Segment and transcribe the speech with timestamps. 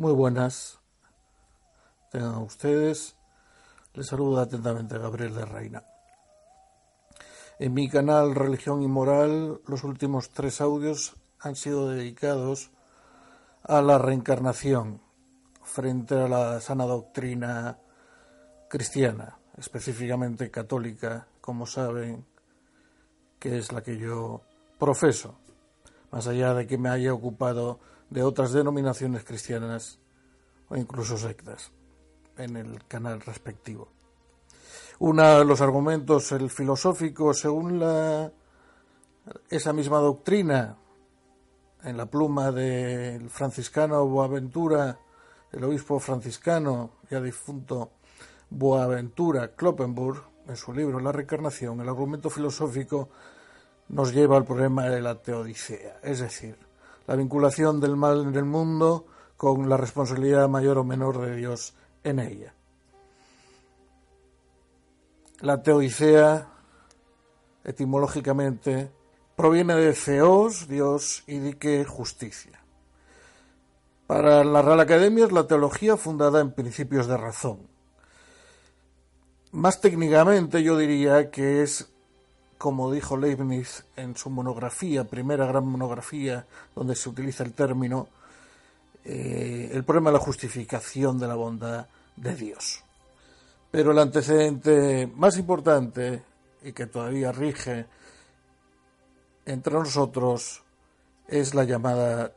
[0.00, 0.80] Muy buenas.
[2.10, 3.16] tengan ustedes.
[3.92, 5.84] Les saluda atentamente Gabriel de Reina.
[7.58, 12.70] En mi canal Religión y Moral, los últimos tres audios han sido dedicados
[13.62, 15.02] a la reencarnación
[15.62, 17.76] frente a la sana doctrina
[18.70, 22.24] cristiana, específicamente católica, como saben,
[23.38, 24.40] que es la que yo
[24.78, 25.34] profeso,
[26.10, 27.80] más allá de que me haya ocupado
[28.10, 29.98] de otras denominaciones cristianas
[30.68, 31.70] o incluso sectas
[32.36, 33.88] en el canal respectivo.
[34.98, 38.30] Uno de los argumentos, el filosófico, según la,
[39.48, 40.76] esa misma doctrina,
[41.82, 44.98] en la pluma del franciscano Boaventura,
[45.52, 47.92] el obispo franciscano ya difunto
[48.50, 53.08] Boaventura Kloppenburg, en su libro La reencarnación, el argumento filosófico
[53.88, 56.58] nos lleva al problema de la teodicea, es decir,
[57.10, 59.04] la vinculación del mal en el mundo
[59.36, 61.74] con la responsabilidad mayor o menor de Dios
[62.04, 62.54] en ella.
[65.40, 66.52] La teodicea,
[67.64, 68.92] etimológicamente,
[69.34, 72.62] proviene de Theos, Dios, y dique, justicia.
[74.06, 77.66] Para la Real Academia es la teología fundada en principios de razón.
[79.50, 81.89] Más técnicamente yo diría que es,
[82.60, 88.08] como dijo Leibniz en su monografía, primera gran monografía donde se utiliza el término,
[89.02, 91.86] eh, el problema de la justificación de la bondad
[92.16, 92.84] de Dios.
[93.70, 96.22] Pero el antecedente más importante
[96.62, 97.86] y que todavía rige
[99.46, 100.62] entre nosotros
[101.28, 102.30] es la llamada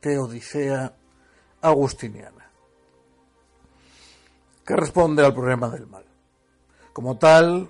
[0.00, 0.94] teodicea
[1.60, 2.48] agustiniana,
[4.64, 6.04] que responde al problema del mal.
[6.92, 7.68] Como tal,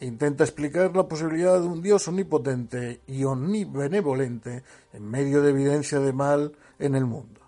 [0.00, 4.62] intenta explicar la posibilidad de un Dios omnipotente y omnibenevolente
[4.92, 7.40] en medio de evidencia de mal en el mundo.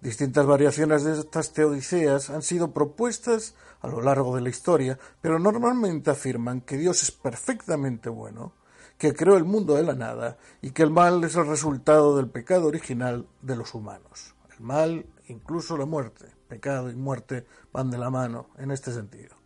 [0.00, 5.38] Distintas variaciones de estas teodiceas han sido propuestas a lo largo de la historia, pero
[5.38, 8.52] normalmente afirman que Dios es perfectamente bueno,
[8.96, 12.28] que creó el mundo de la nada y que el mal es el resultado del
[12.28, 14.34] pecado original de los humanos.
[14.56, 19.37] El mal, incluso la muerte, pecado y muerte van de la mano en este sentido.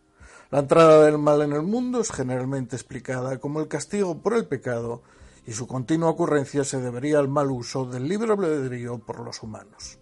[0.53, 4.45] La entrada del mal en el mundo es generalmente explicada como el castigo por el
[4.45, 5.01] pecado
[5.47, 9.97] y su continua ocurrencia se debería al mal uso del libre albedrío por los humanos.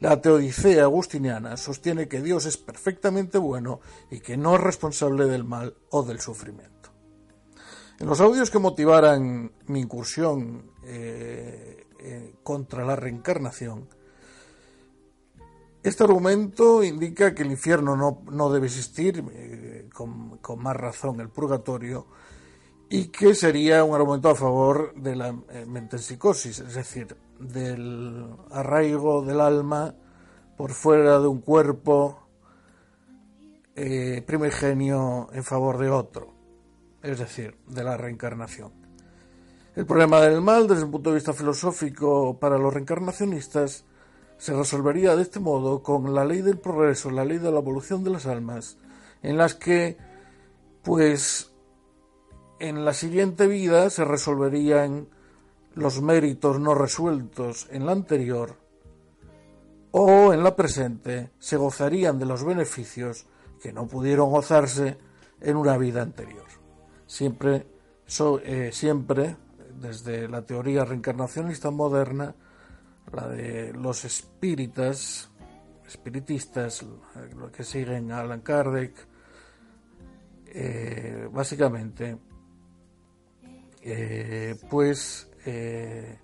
[0.00, 3.78] La teodicea agustiniana sostiene que Dios es perfectamente bueno
[4.10, 6.90] y que no es responsable del mal o del sufrimiento.
[8.00, 13.88] En los audios que motivaran mi incursión eh, eh, contra la reencarnación,
[15.84, 17.94] este argumento indica que el infierno
[18.30, 22.06] no, debe existir, eh, con, con, más razón el purgatorio,
[22.88, 25.32] y que sería un argumento a favor de la
[25.66, 29.94] metempsicosis, es decir, del arraigo del alma
[30.56, 32.24] por fuera de un cuerpo
[33.76, 36.32] eh, primigenio en favor de otro,
[37.02, 38.72] es decir, de la reencarnación.
[39.74, 43.84] El problema del mal, desde el punto de vista filosófico, para los reencarnacionistas,
[44.38, 48.04] se resolvería de este modo con la ley del progreso, la ley de la evolución
[48.04, 48.76] de las almas,
[49.22, 49.96] en las que,
[50.82, 51.52] pues,
[52.60, 55.08] en la siguiente vida se resolverían
[55.74, 58.56] los méritos no resueltos en la anterior
[59.90, 63.26] o en la presente se gozarían de los beneficios
[63.60, 64.98] que no pudieron gozarse
[65.40, 66.46] en una vida anterior.
[67.06, 67.66] Siempre,
[68.44, 69.36] eh, siempre
[69.80, 72.34] desde la teoría reencarnacionista moderna,
[73.14, 75.30] la de los espíritas,
[75.86, 76.84] espiritistas,
[77.36, 78.94] los que siguen a Alan Kardec,
[80.56, 82.16] eh, básicamente,
[83.82, 86.18] eh, pues eh,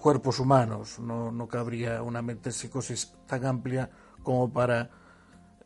[0.00, 0.98] cuerpos humanos.
[1.00, 3.90] No, no, cabría una metempsicosis tan amplia
[4.22, 4.90] como para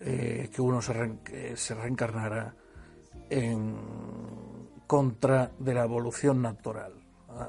[0.00, 2.56] que uno se, se reencarnara
[3.30, 3.76] en
[4.88, 6.92] contra de la evolución natural.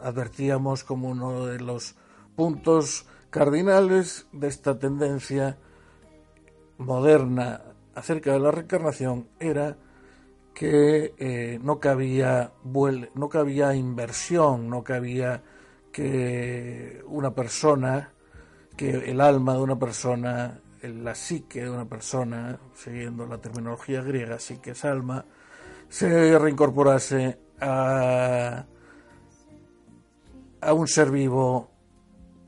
[0.04, 1.96] Advertíamos como uno de los
[2.36, 5.58] puntos cardinales de esta tendencia
[6.78, 7.62] moderna
[7.96, 9.78] acerca de la reencarnación era
[10.54, 15.42] que eh, no cabía no cabía inversión, no cabía
[15.92, 18.12] que una persona,
[18.78, 24.40] que el alma de una persona, la psique de una persona, siguiendo la terminología griega,
[24.40, 25.26] psique es alma,
[25.90, 28.66] se reincorporase a,
[30.62, 31.73] a un ser vivo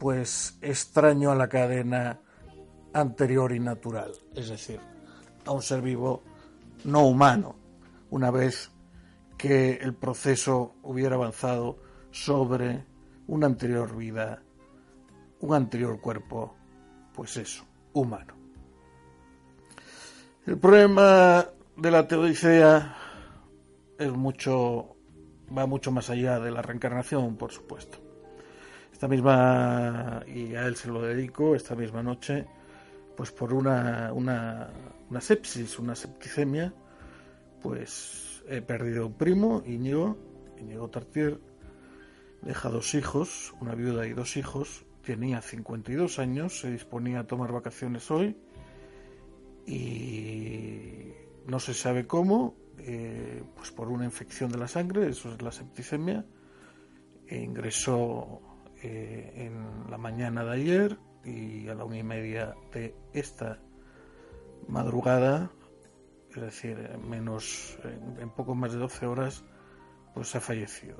[0.05, 2.19] pues extraño a la cadena
[2.93, 4.79] anterior y natural, es decir,
[5.47, 6.21] a un ser vivo
[6.83, 7.55] no humano
[8.11, 8.69] una vez
[9.35, 11.79] que el proceso hubiera avanzado
[12.11, 12.85] sobre
[13.25, 14.43] una anterior vida,
[15.39, 16.53] un anterior cuerpo,
[17.11, 18.35] pues eso, humano.
[20.45, 21.47] El problema
[21.77, 22.95] de la teodicea
[23.97, 24.97] es mucho,
[25.57, 28.04] va mucho más allá de la reencarnación, por supuesto.
[28.95, 32.45] Esta misma, y a él se lo dedico, esta misma noche,
[33.17, 34.69] pues por una, una,
[35.09, 36.73] una sepsis, una septicemia,
[37.61, 40.17] pues he perdido un primo, Íñigo,
[40.57, 41.41] Íñigo Tartier,
[42.41, 47.51] deja dos hijos, una viuda y dos hijos, tenía 52 años, se disponía a tomar
[47.51, 48.37] vacaciones hoy
[49.65, 51.11] y
[51.47, 55.51] no se sabe cómo, eh, pues por una infección de la sangre, eso es la
[55.51, 56.25] septicemia,
[57.27, 58.54] e ingresó
[58.87, 63.59] eh, en la mañana de ayer y a la una y media de esta
[64.67, 65.49] madrugada,
[66.29, 67.79] es decir, en menos,
[68.19, 69.43] en, poco más de 12 horas,
[70.13, 70.97] pues ha fallecido.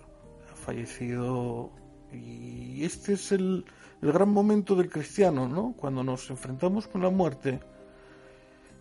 [0.51, 1.69] Ha fallecido
[2.11, 3.65] y este es el,
[4.01, 5.75] el gran momento del cristiano, ¿no?
[5.77, 7.59] Cuando nos enfrentamos con la muerte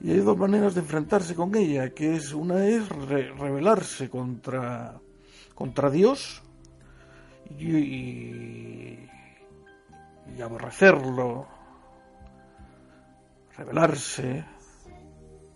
[0.00, 4.98] y hay dos maneras de enfrentarse con ella, que es una es rebelarse contra,
[5.54, 6.43] contra Dios
[7.58, 8.98] y,
[10.42, 11.46] aborrecerlo,
[13.56, 14.44] rebelarse,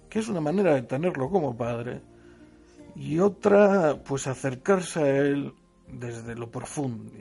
[0.08, 2.00] que es una manera de tenerlo como padre,
[2.94, 5.52] y otra, pues acercarse a él
[5.86, 7.12] desde lo profundo,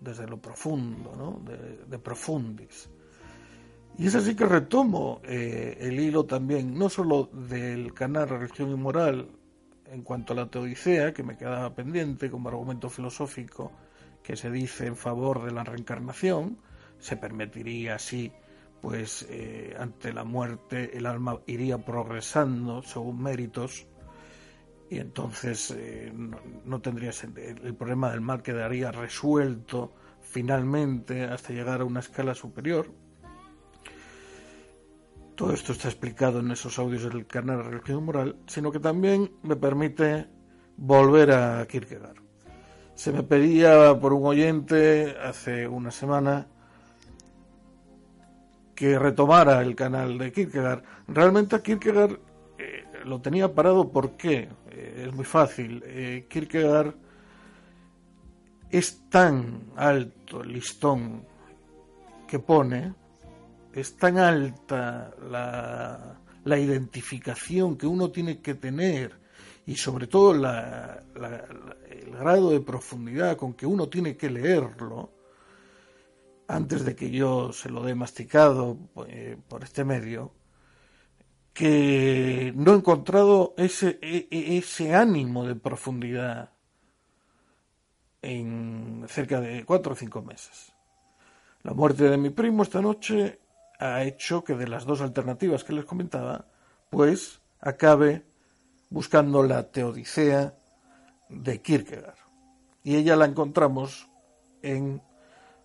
[0.00, 1.40] desde lo profundo, ¿no?
[1.50, 2.90] de, de profundis.
[3.96, 8.74] Y es así que retomo eh, el hilo también, no solo del canal Religión y
[8.74, 9.28] Moral
[9.86, 13.70] en cuanto a la teodicea, que me quedaba pendiente como argumento filosófico
[14.24, 16.58] que se dice en favor de la reencarnación,
[16.98, 18.32] se permitiría así,
[18.80, 23.86] pues eh, ante la muerte el alma iría progresando según méritos
[24.90, 31.84] y entonces eh, no, tendría el problema del mal quedaría resuelto finalmente hasta llegar a
[31.84, 32.90] una escala superior
[35.34, 39.56] todo esto está explicado en esos audios del canal Religión Moral, sino que también me
[39.56, 40.28] permite
[40.76, 42.23] volver a Kierkegaard.
[42.94, 46.46] Se me pedía por un oyente hace una semana
[48.74, 50.82] que retomara el canal de Kierkegaard.
[51.08, 52.18] Realmente a Kierkegaard
[52.58, 55.82] eh, lo tenía parado porque eh, es muy fácil.
[55.86, 56.94] Eh, Kierkegaard
[58.70, 61.24] es tan alto el listón
[62.26, 62.94] que pone
[63.74, 69.18] es tan alta la, la identificación que uno tiene que tener
[69.66, 71.02] y sobre todo la,
[72.04, 75.10] el grado de profundidad con que uno tiene que leerlo,
[76.46, 78.76] antes de que yo se lo dé masticado
[79.08, 80.32] eh, por este medio,
[81.52, 86.50] que no he encontrado ese, e, e, ese ánimo de profundidad
[88.20, 90.72] en cerca de cuatro o cinco meses.
[91.62, 93.40] La muerte de mi primo esta noche
[93.78, 96.46] ha hecho que de las dos alternativas que les comentaba,
[96.90, 98.24] pues acabe
[98.90, 100.54] buscando la Teodicea
[101.28, 102.18] de Kierkegaard.
[102.82, 104.08] Y ella la encontramos
[104.62, 105.02] en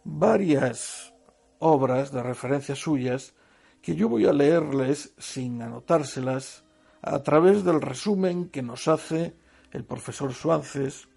[0.04, 1.14] varias
[1.60, 3.34] obras de referencia suyas
[3.82, 6.64] que yo voy a leerles sin anotárselas
[7.02, 9.36] a través del resumen que nos hace
[9.72, 11.08] el profesor Suances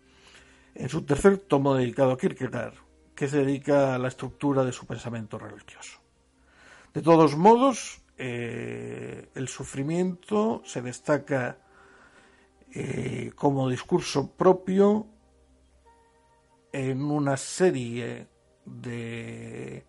[0.74, 2.74] en su tercer tomo dedicado a Kierkegaard,
[3.14, 5.98] que se dedica a la estructura de su pensamiento religioso.
[6.94, 11.58] De todos modos, eh, el sufrimiento se destaca
[12.74, 15.06] eh, como discurso propio
[16.72, 18.26] en una serie
[18.64, 19.84] de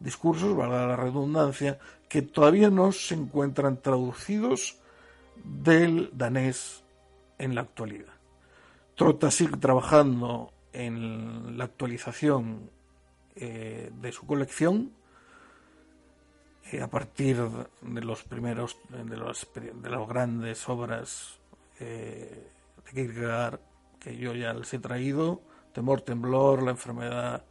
[0.00, 4.80] discursos, valga la redundancia, que todavía no se encuentran traducidos
[5.44, 6.82] del danés
[7.38, 8.12] en la actualidad.
[8.96, 12.70] Trota sigue trabajando en la actualización
[13.36, 14.92] eh, de su colección
[16.72, 17.36] eh, a partir
[17.82, 21.38] de los primeros, de, los, de las grandes obras
[21.80, 22.48] eh,
[22.92, 23.60] Kierkegaard
[23.98, 25.40] que yo ya les he traído,
[25.72, 27.42] Temor, Temblor, La enfermedad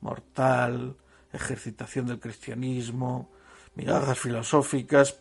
[0.00, 0.96] mortal,
[1.32, 3.28] Ejercitación del cristianismo,
[3.76, 5.16] Migajas filosóficas,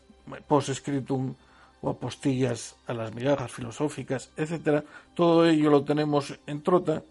[0.48, 1.36] Post-scriptum
[1.82, 7.04] o apostillas a las migajas filosóficas, etcétera, todo ello lo tenemos en Trota.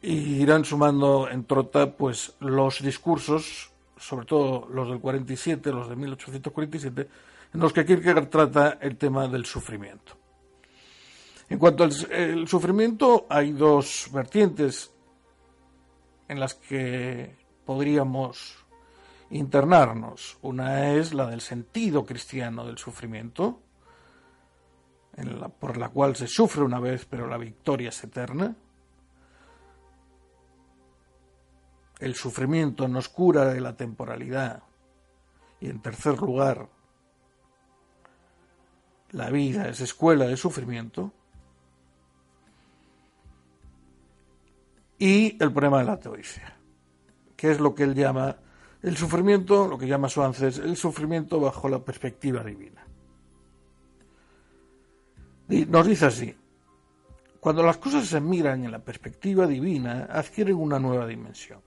[0.00, 5.96] Y irán sumando en Trota pues los discursos sobre todo los del 47, los de
[5.96, 7.08] 1847,
[7.52, 10.16] en los que Kierkegaard trata el tema del sufrimiento.
[11.48, 11.92] En cuanto al
[12.46, 14.92] sufrimiento, hay dos vertientes
[16.28, 18.64] en las que podríamos
[19.30, 20.38] internarnos.
[20.42, 23.60] Una es la del sentido cristiano del sufrimiento,
[25.58, 28.54] por la cual se sufre una vez, pero la victoria es eterna.
[32.00, 34.62] el sufrimiento nos cura de la temporalidad
[35.60, 36.68] y en tercer lugar
[39.12, 41.12] la vida es escuela de sufrimiento,
[44.98, 46.58] y el problema de la teoría,
[47.36, 48.36] que es lo que él llama
[48.82, 52.86] el sufrimiento, lo que llama Suances, el sufrimiento bajo la perspectiva divina.
[55.48, 56.34] Nos dice así,
[57.40, 61.60] cuando las cosas se miran en la perspectiva divina, adquieren una nueva dimensión.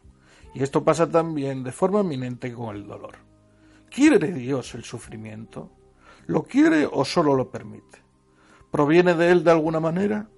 [0.54, 3.16] Y esto pasa también de forma eminente con el dolor.
[3.90, 5.72] ¿Quiere Dios el sufrimiento?
[6.26, 8.00] ¿Lo quiere o solo lo permite?
[8.72, 10.30] ¿Proviene de él de alguna manera?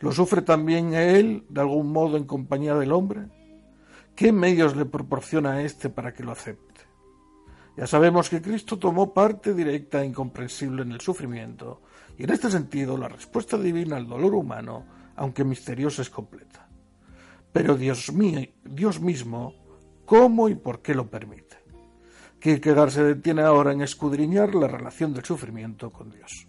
[0.00, 3.26] ¿Lo sufre también él de algún modo en compañía del hombre?
[4.16, 6.70] ¿Qué medios le proporciona a éste para que lo acepte?
[7.76, 11.82] Ya sabemos que Cristo tomó parte directa e incomprensible en el sufrimiento,
[12.18, 14.84] y en este sentido la respuesta divina al dolor humano,
[15.16, 16.68] aunque misteriosa, es completa.
[17.52, 19.54] Pero Dios, mío, Dios mismo,
[20.04, 21.49] ¿cómo y por qué lo permite?
[22.40, 26.48] Kierkegaard se detiene ahora en escudriñar la relación del sufrimiento con Dios.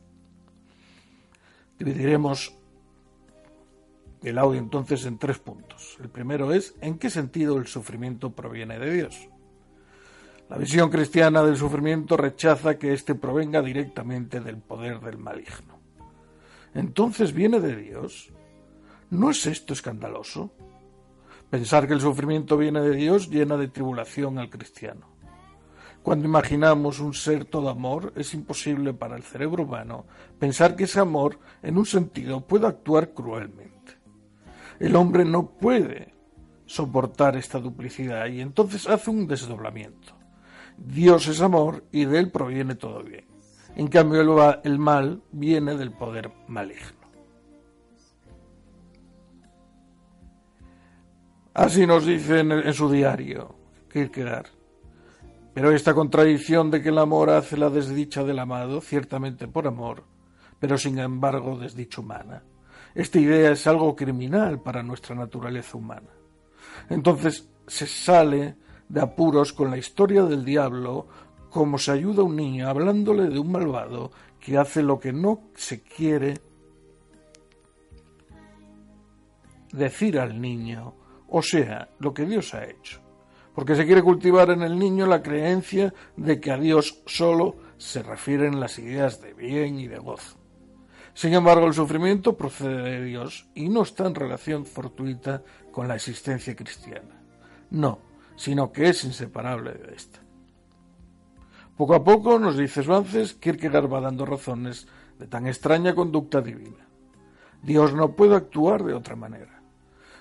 [1.78, 2.56] Dividiremos
[4.24, 5.98] el audio entonces en tres puntos.
[6.02, 9.30] El primero es en qué sentido el sufrimiento proviene de Dios.
[10.50, 15.80] La visión cristiana del sufrimiento rechaza que éste provenga directamente del poder del maligno.
[16.74, 18.32] Entonces viene de Dios.
[19.10, 20.52] ¿No es esto escandaloso?
[21.50, 25.11] Pensar que el sufrimiento viene de Dios llena de tribulación al cristiano.
[26.04, 30.06] Cuando imaginamos un ser todo amor, es imposible para el cerebro humano
[30.40, 33.72] pensar que ese amor, en un sentido, pueda actuar cruelmente.
[34.80, 36.14] El hombre no puede
[36.66, 40.14] soportar esta duplicidad y entonces hace un desdoblamiento.
[40.78, 43.26] Dios es amor y de él proviene todo bien.
[43.76, 44.22] En cambio,
[44.64, 47.00] el, mal viene del poder maligno.
[51.54, 53.56] Así nos dice en, su diario
[53.92, 54.61] Kierkegaard.
[55.54, 60.04] Pero esta contradicción de que el amor hace la desdicha del amado, ciertamente por amor,
[60.60, 62.44] pero sin embargo desdicha humana,
[62.96, 66.10] esta idea es algo criminal para nuestra naturaleza humana.
[66.90, 68.56] Entonces se sale
[68.88, 71.08] de apuros con la historia del diablo
[71.50, 75.50] como se ayuda a un niño hablándole de un malvado que hace lo que no
[75.54, 76.40] se quiere
[79.72, 80.96] decir al niño,
[81.30, 83.01] o sea, lo que Dios ha hecho.
[83.54, 88.02] Porque se quiere cultivar en el niño la creencia de que a Dios solo se
[88.04, 90.38] refieren las ideas de bien y de gozo.
[91.14, 95.96] Sin embargo, el sufrimiento procede de Dios y no está en relación fortuita con la
[95.96, 97.22] existencia cristiana.
[97.70, 98.00] No,
[98.36, 100.20] sino que es inseparable de esta.
[101.76, 104.88] Poco a poco, nos dice Svances, Kierkegaard va dando razones
[105.18, 106.88] de tan extraña conducta divina.
[107.62, 109.62] Dios no puede actuar de otra manera.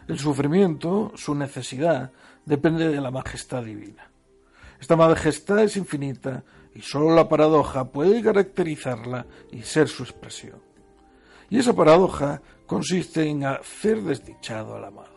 [0.09, 2.13] El sufrimiento, su necesidad,
[2.45, 4.11] depende de la majestad divina.
[4.81, 10.61] Esta majestad es infinita y sólo la paradoja puede caracterizarla y ser su expresión.
[11.51, 15.11] Y esa paradoja consiste en hacer desdichado al amado.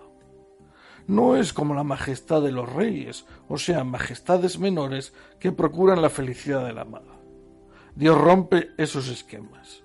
[1.07, 6.09] No es como la majestad de los reyes, o sea, majestades menores que procuran la
[6.09, 7.21] felicidad del amado.
[7.95, 9.83] Dios rompe esos esquemas.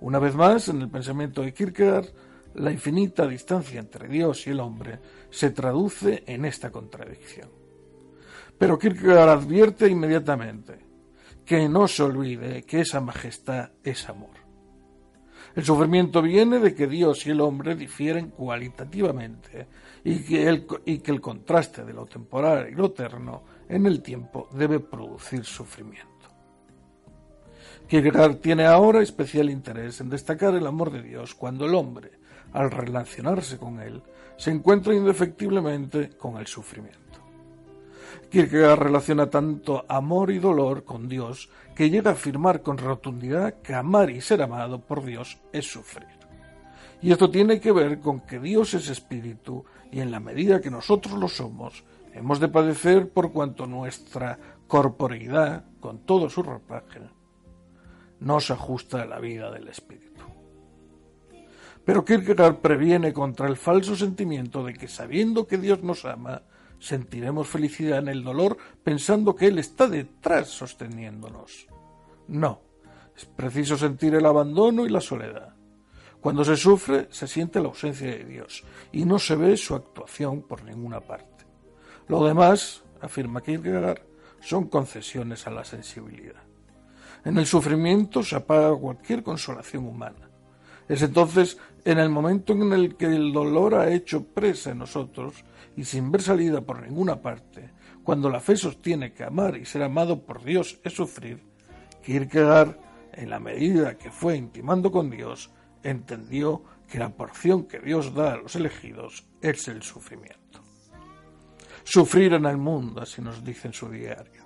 [0.00, 2.08] Una vez más, en el pensamiento de Kierkegaard,
[2.54, 4.98] la infinita distancia entre Dios y el hombre
[5.30, 7.50] se traduce en esta contradicción.
[8.56, 10.78] Pero Kierkegaard advierte inmediatamente
[11.44, 14.36] que no se olvide que esa majestad es amor.
[15.54, 19.66] El sufrimiento viene de que Dios y el hombre difieren cualitativamente
[20.04, 24.02] y que, el, y que el contraste de lo temporal y lo eterno en el
[24.02, 26.17] tiempo debe producir sufrimiento.
[27.88, 32.10] Kierkegaard tiene ahora especial interés en destacar el amor de Dios cuando el hombre,
[32.52, 34.02] al relacionarse con él,
[34.36, 36.98] se encuentra indefectiblemente con el sufrimiento.
[38.30, 43.74] Kierkegaard relaciona tanto amor y dolor con Dios que llega a afirmar con rotundidad que
[43.74, 46.08] amar y ser amado por Dios es sufrir.
[47.00, 50.70] Y esto tiene que ver con que Dios es espíritu y en la medida que
[50.70, 57.00] nosotros lo somos, hemos de padecer por cuanto nuestra corporeidad, con todo su ropaje,
[58.20, 60.24] no se ajusta a la vida del espíritu.
[61.84, 66.42] Pero Kierkegaard previene contra el falso sentimiento de que sabiendo que Dios nos ama,
[66.78, 71.66] sentiremos felicidad en el dolor pensando que Él está detrás sosteniéndonos.
[72.26, 72.60] No,
[73.16, 75.54] es preciso sentir el abandono y la soledad.
[76.20, 80.42] Cuando se sufre, se siente la ausencia de Dios y no se ve su actuación
[80.42, 81.46] por ninguna parte.
[82.08, 84.02] Lo demás, afirma Kierkegaard,
[84.40, 86.47] son concesiones a la sensibilidad.
[87.24, 90.28] En el sufrimiento se apaga cualquier consolación humana.
[90.88, 95.44] Es entonces en el momento en el que el dolor ha hecho presa en nosotros
[95.76, 97.70] y sin ver salida por ninguna parte,
[98.02, 101.42] cuando la fe sostiene que amar y ser amado por Dios es sufrir,
[102.02, 102.78] Kierkegaard
[103.12, 105.50] en la medida que fue intimando con Dios,
[105.82, 110.62] entendió que la porción que Dios da a los elegidos es el sufrimiento.
[111.84, 114.37] Sufrir en el mundo, así nos dice en su diario.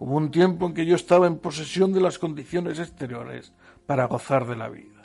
[0.00, 3.52] Hubo un tiempo en que yo estaba en posesión de las condiciones exteriores
[3.84, 5.02] para gozar de la vida.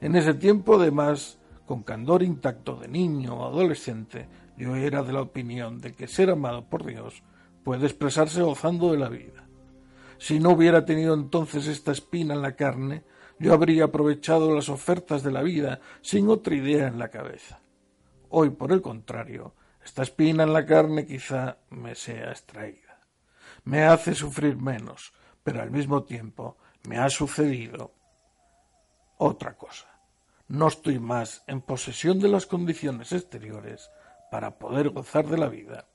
[0.00, 5.20] En ese tiempo, además, con candor intacto de niño o adolescente, yo era de la
[5.20, 7.22] opinión de que ser amado por Dios
[7.62, 9.46] puede expresarse gozando de la vida.
[10.16, 13.04] Si no hubiera tenido entonces esta espina en la carne,
[13.38, 17.60] yo habría aprovechado las ofertas de la vida sin otra idea en la cabeza.
[18.30, 22.89] Hoy, por el contrario, esta espina en la carne quizá me sea extraída.
[23.64, 26.56] Me hace sufrir menos, pero al mismo tiempo
[26.88, 27.92] me ha sucedido
[29.18, 29.86] otra cosa.
[30.48, 33.90] No estoy más en posesión de las condiciones exteriores
[34.30, 35.86] para poder gozar de la vida.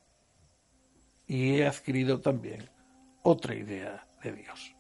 [1.28, 2.70] Y he adquirido también
[3.24, 4.76] otra idea de Dios.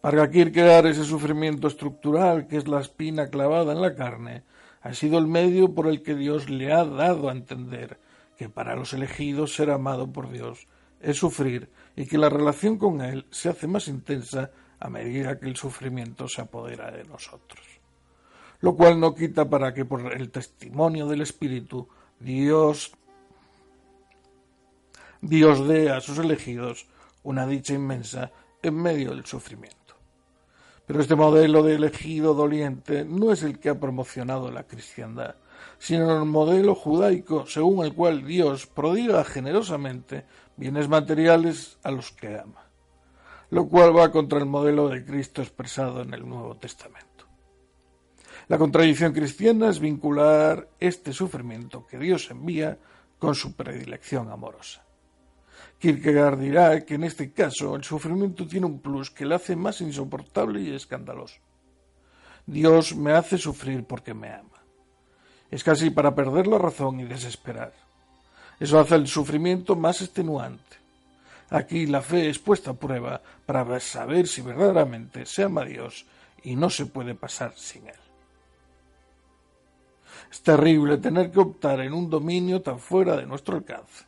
[0.00, 4.44] Para Kierkegaard ese sufrimiento estructural que es la espina clavada en la carne
[4.80, 7.98] ha sido el medio por el que Dios le ha dado a entender
[8.38, 10.68] que para los elegidos ser amado por Dios
[11.00, 15.46] es sufrir y que la relación con Él se hace más intensa a medida que
[15.46, 17.66] el sufrimiento se apodera de nosotros.
[18.60, 21.88] Lo cual no quita para que por el testimonio del Espíritu
[22.20, 22.92] Dios
[25.20, 26.86] Dios dé a sus elegidos
[27.24, 28.30] una dicha inmensa
[28.62, 29.76] en medio del sufrimiento.
[30.86, 35.34] Pero este modelo de elegido doliente no es el que ha promocionado la cristiandad,
[35.78, 40.24] sino el modelo judaico según el cual Dios prodiga generosamente
[40.56, 42.66] bienes materiales a los que ama,
[43.50, 47.08] lo cual va contra el modelo de Cristo expresado en el Nuevo Testamento.
[48.48, 52.78] La contradicción cristiana es vincular este sufrimiento que Dios envía
[53.18, 54.84] con su predilección amorosa.
[55.78, 59.80] Kierkegaard dirá que en este caso el sufrimiento tiene un plus que le hace más
[59.80, 61.36] insoportable y escandaloso.
[62.46, 64.47] Dios me hace sufrir porque me ama.
[65.50, 67.72] Es casi para perder la razón y desesperar.
[68.60, 70.76] Eso hace el sufrimiento más extenuante.
[71.50, 76.04] Aquí la fe es puesta a prueba para saber si verdaderamente se ama a Dios
[76.42, 77.94] y no se puede pasar sin Él.
[80.30, 84.04] Es terrible tener que optar en un dominio tan fuera de nuestro alcance.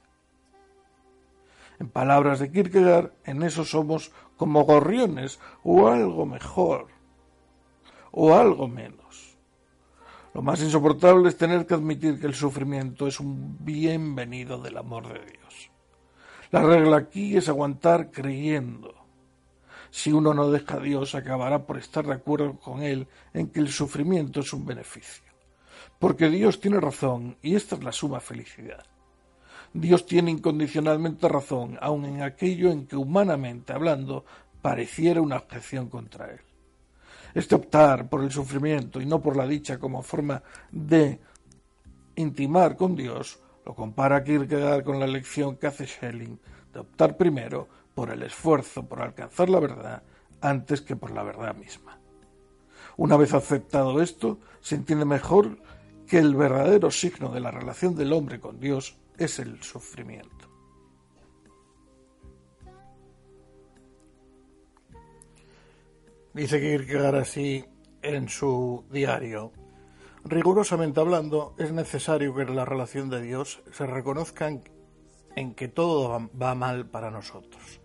[1.79, 6.89] En palabras de Kierkegaard, en eso somos como gorriones o algo mejor
[8.11, 9.10] o algo menos.
[10.33, 15.09] Lo más insoportable es tener que admitir que el sufrimiento es un bienvenido del amor
[15.09, 15.71] de Dios.
[16.53, 18.95] La regla aquí es aguantar creyendo.
[19.91, 23.59] Si uno no deja a Dios, acabará por estar de acuerdo con Él en que
[23.59, 25.25] el sufrimiento es un beneficio.
[25.99, 28.85] Porque Dios tiene razón y esta es la suma felicidad.
[29.73, 34.25] Dios tiene incondicionalmente razón, aun en aquello en que humanamente hablando
[34.63, 36.41] pareciera una objeción contra él.
[37.35, 41.21] Este optar por el sufrimiento y no por la dicha como forma de
[42.17, 46.39] intimar con Dios lo compara Kierkegaard con la lección que hace Schelling
[46.73, 50.03] de optar primero por el esfuerzo por alcanzar la verdad
[50.41, 51.99] antes que por la verdad misma.
[52.97, 55.59] Una vez aceptado esto, se entiende mejor
[56.07, 60.40] que el verdadero signo de la relación del hombre con Dios es el sufrimiento.
[66.33, 67.65] Dice Kierkegaard así
[68.03, 69.53] en su diario.
[70.25, 74.63] Rigurosamente hablando, es necesario que en la relación de Dios se reconozcan
[75.35, 77.81] en que todo va mal para nosotros.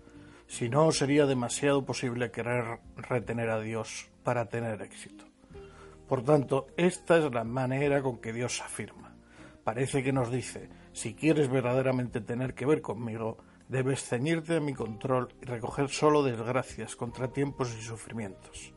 [0.46, 5.26] Si no, sería demasiado posible querer retener a Dios para tener éxito.
[6.08, 9.16] Por tanto, esta es la manera con que Dios afirma.
[9.64, 14.74] Parece que nos dice, si quieres verdaderamente tener que ver conmigo, debes ceñirte a mi
[14.74, 18.74] control y recoger solo desgracias, contratiempos y sufrimientos.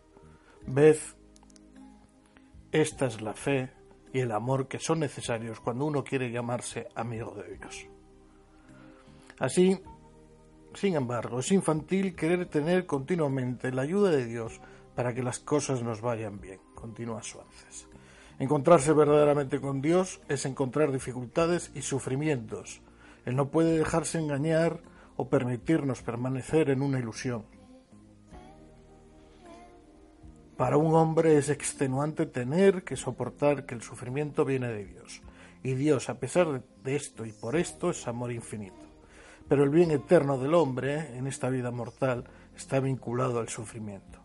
[0.67, 0.97] Ved,
[2.73, 3.71] esta es la fe
[4.13, 7.87] y el amor que son necesarios cuando uno quiere llamarse amigo de Dios.
[9.39, 9.81] Así,
[10.75, 14.61] sin embargo, es infantil querer tener continuamente la ayuda de Dios
[14.95, 16.61] para que las cosas nos vayan bien.
[16.75, 17.89] Continúa Suárez.
[18.39, 22.81] Encontrarse verdaderamente con Dios es encontrar dificultades y sufrimientos.
[23.29, 24.81] Él no puede dejarse engañar
[25.17, 27.45] o permitirnos permanecer en una ilusión.
[30.57, 35.21] Para un hombre es extenuante tener que soportar que el sufrimiento viene de Dios.
[35.63, 38.87] Y Dios, a pesar de esto y por esto, es amor infinito.
[39.47, 42.25] Pero el bien eterno del hombre en esta vida mortal
[42.57, 44.21] está vinculado al sufrimiento.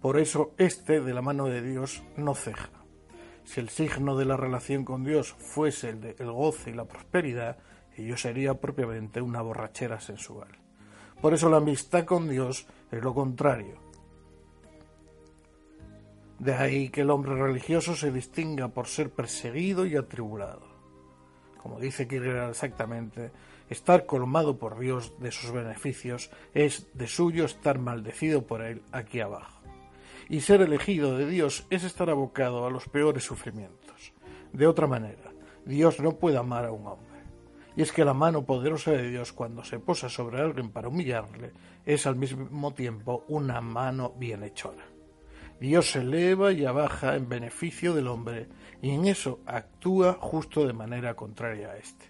[0.00, 2.70] Por eso, éste, de la mano de Dios, no ceja.
[3.42, 6.84] Si el signo de la relación con Dios fuese el, de, el goce y la
[6.84, 7.58] prosperidad,
[8.02, 10.48] ello sería propiamente una borrachera sensual.
[11.20, 13.80] Por eso la amistad con Dios es lo contrario,
[16.38, 20.66] De ahí que el hombre religioso se distinga por ser perseguido y atribulado.
[21.62, 23.30] Como dice Kierkegaard exactamente,
[23.70, 29.20] estar colmado por Dios de sus beneficios es de suyo estar maldecido por él aquí
[29.20, 29.62] abajo.
[30.28, 34.12] Y ser elegido de Dios es estar abocado a los peores sufrimientos.
[34.52, 35.32] De otra manera,
[35.64, 37.15] Dios no puede amar a un hombre.
[37.76, 41.52] Y es que la mano poderosa de Dios cuando se posa sobre alguien para humillarle
[41.84, 44.84] es al mismo tiempo una mano bienhechora.
[45.60, 48.48] Dios se eleva y abaja en beneficio del hombre
[48.80, 52.06] y en eso actúa justo de manera contraria a éste.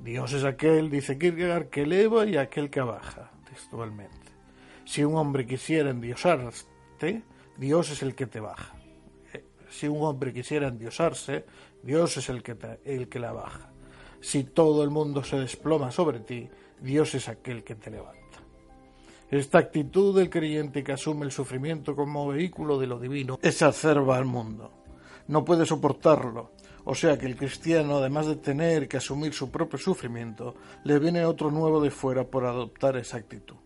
[0.00, 4.32] Dios es aquel, dice Kierkegaard, que eleva y aquel que abaja, textualmente.
[4.84, 7.22] Si un hombre quisiera endiosarte,
[7.56, 8.74] Dios es el que te baja.
[9.32, 11.44] Eh, si un hombre quisiera endiosarse,
[11.82, 13.71] Dios es el que, el que la baja.
[14.22, 16.48] Si todo el mundo se desploma sobre ti,
[16.80, 18.38] Dios es aquel que te levanta.
[19.28, 24.24] Esta actitud del creyente que asume el sufrimiento como vehículo de lo divino exacerba al
[24.24, 24.70] mundo.
[25.26, 26.52] No puede soportarlo,
[26.84, 30.54] o sea que el cristiano, además de tener que asumir su propio sufrimiento,
[30.84, 33.56] le viene otro nuevo de fuera por adoptar esa actitud.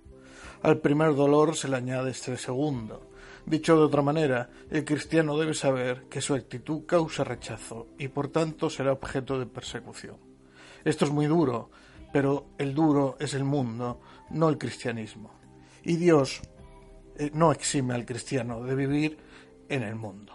[0.63, 3.11] Al primer dolor se le añade este segundo.
[3.45, 8.29] Dicho de otra manera, el cristiano debe saber que su actitud causa rechazo y por
[8.29, 10.26] tanto será objeto de persecución.
[10.87, 11.69] Esto es muy duro,
[12.13, 15.33] pero el duro es el mundo, no el cristianismo.
[15.83, 16.43] Y Dios
[17.17, 19.19] eh, no exime al cristiano de vivir
[19.69, 20.33] en el mundo.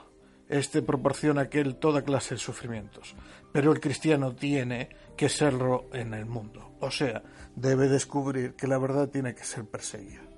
[0.50, 3.16] Este proporciona a aquel toda clase de sufrimientos,
[3.54, 7.24] pero el cristiano tiene que serlo en el mundo, o sea,
[7.56, 10.31] debe descubrir que la verdad tiene que ser perseguida.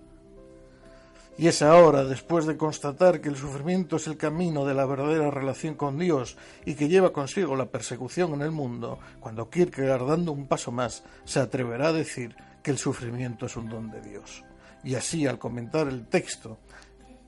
[1.35, 5.31] Y es ahora, después de constatar que el sufrimiento es el camino de la verdadera
[5.31, 10.31] relación con Dios y que lleva consigo la persecución en el mundo, cuando Kierkegaard, dando
[10.31, 14.43] un paso más, se atreverá a decir que el sufrimiento es un don de Dios.
[14.83, 16.59] Y así, al comentar el texto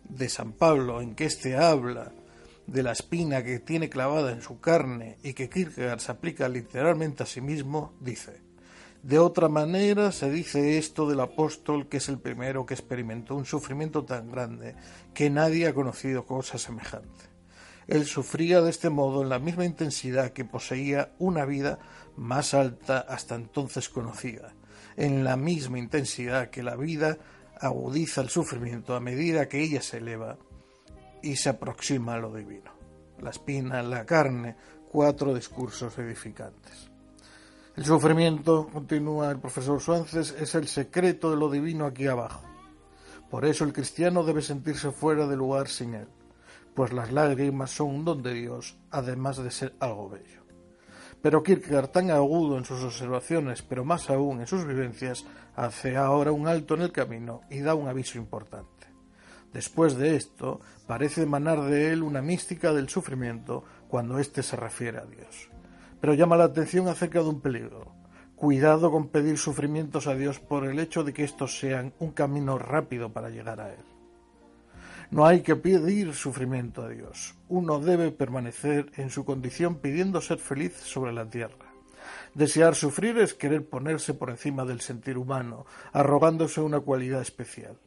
[0.07, 2.11] de San Pablo en que éste habla
[2.67, 7.23] de la espina que tiene clavada en su carne y que Kierkegaard se aplica literalmente
[7.23, 8.44] a sí mismo, dice,
[9.05, 13.45] de otra manera se dice esto del apóstol que es el primero que experimentó un
[13.45, 14.75] sufrimiento tan grande
[15.13, 17.25] que nadie ha conocido cosa semejante.
[17.85, 21.77] Él sufría de este modo en la misma intensidad que poseía una vida
[22.17, 24.55] más alta hasta entonces conocida,
[24.97, 27.19] en la misma intensidad que la vida
[27.61, 30.39] agudiza el sufrimiento a medida que ella se eleva
[31.21, 32.71] y se aproxima a lo divino.
[33.19, 34.55] La espina, la carne,
[34.91, 36.84] cuatro discursos edificantes.
[37.77, 42.41] El sufrimiento, continúa el profesor Suárez, es el secreto de lo divino aquí abajo.
[43.29, 46.07] Por eso el cristiano debe sentirse fuera de lugar sin él,
[46.73, 50.43] pues las lágrimas son un don de Dios, además de ser algo bello.
[51.21, 55.25] Pero Kierkegaard, tan agudo en sus observaciones, pero más aún en sus vivencias,
[55.57, 58.87] hace ahora un alto en el camino y da un aviso importante.
[59.51, 64.99] Después de esto, parece emanar de él una mística del sufrimiento cuando éste se refiere
[64.99, 65.49] a Dios.
[66.05, 67.91] Pero llama la atención acerca de un peligro.
[68.35, 72.59] Cuidado con pedir sufrimientos a Dios por el hecho de que estos sean un camino
[72.59, 73.83] rápido para llegar a Él.
[75.09, 77.33] No hay que pedir sufrimiento a Dios.
[77.49, 81.73] Uno debe permanecer en su condición pidiendo ser feliz sobre la tierra.
[82.35, 87.79] Desear sufrir es querer ponerse por encima del sentir humano, arrogándose una cualidad especial.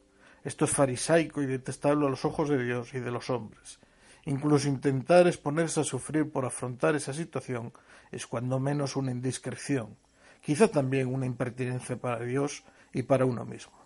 [0.42, 3.78] Esto es farisaico y detestable a los ojos de Dios y de los hombres.
[4.24, 7.72] Incluso intentar exponerse a sufrir por afrontar esa situación
[8.10, 9.96] es cuando menos una indiscreción,
[10.40, 13.78] quizá también una impertinencia para Dios y para uno mismo.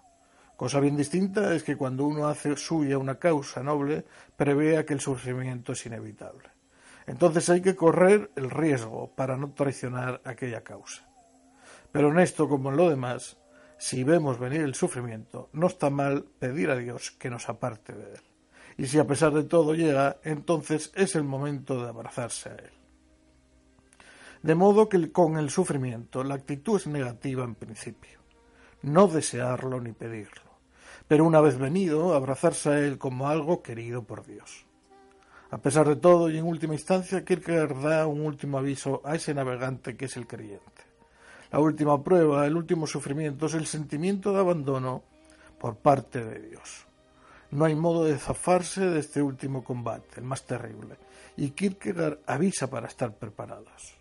[0.57, 4.05] Cosa bien distinta es que cuando uno hace suya una causa noble,
[4.37, 6.51] prevea que el sufrimiento es inevitable.
[7.07, 11.09] Entonces hay que correr el riesgo para no traicionar aquella causa.
[11.91, 13.39] Pero en esto, como en lo demás,
[13.77, 18.15] si vemos venir el sufrimiento, no está mal pedir a Dios que nos aparte de
[18.15, 18.32] él.
[18.77, 22.73] Y si a pesar de todo llega, entonces es el momento de abrazarse a él.
[24.43, 28.21] De modo que con el sufrimiento la actitud es negativa en principio,
[28.83, 30.53] no desearlo ni pedirlo
[31.13, 34.65] pero una vez venido, abrazarse a él como algo querido por Dios.
[35.51, 39.35] A pesar de todo, y en última instancia, Kierkegaard da un último aviso a ese
[39.35, 40.83] navegante que es el creyente.
[41.51, 45.03] La última prueba, el último sufrimiento es el sentimiento de abandono
[45.59, 46.87] por parte de Dios.
[47.53, 50.97] No hay modo de zafarse de este último combate, el más terrible,
[51.37, 53.95] y Kierkegaard avisa para estar preparados.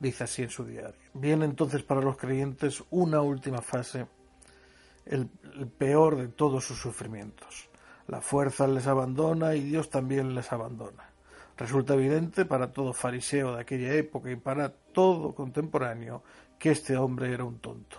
[0.00, 0.98] Dice así en su diario.
[1.12, 4.06] Viene entonces para los creyentes una última fase
[5.04, 5.28] el,
[5.76, 7.68] peor de todos sus sufrimientos.
[8.08, 11.10] La fuerza les abandona y Dios también les abandona.
[11.58, 16.22] Resulta evidente para todo fariseo de aquella época y para todo contemporáneo
[16.58, 17.98] que este hombre era un tonto.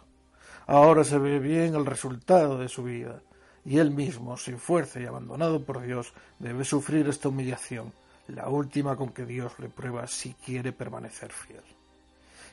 [0.66, 3.22] Ahora se ve bien el resultado de su vida
[3.66, 7.94] y él mismo, sin fuerza y abandonado por Dios, debe sufrir esta humillación,
[8.28, 11.64] la última con que Dios le prueba si quiere permanecer fiel.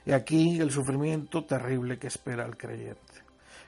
[0.06, 3.00] Y aquí el sufrimiento terrible que espera al creyente.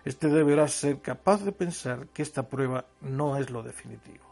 [0.04, 4.24] Este deberá ser capaz de pensar que esta prueba no es lo definitivo.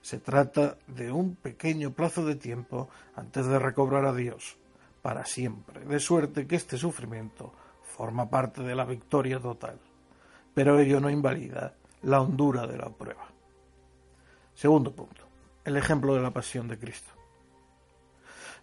[0.00, 4.56] Se trata de un pequeño plazo de tiempo antes de recobrar a Dios,
[5.00, 9.78] para siempre, de suerte que este sufrimiento forma parte de la victoria total.
[10.54, 13.28] Pero ello no invalida la hondura de la prueba.
[14.54, 15.22] Segundo punto,
[15.64, 17.12] el ejemplo de la pasión de Cristo.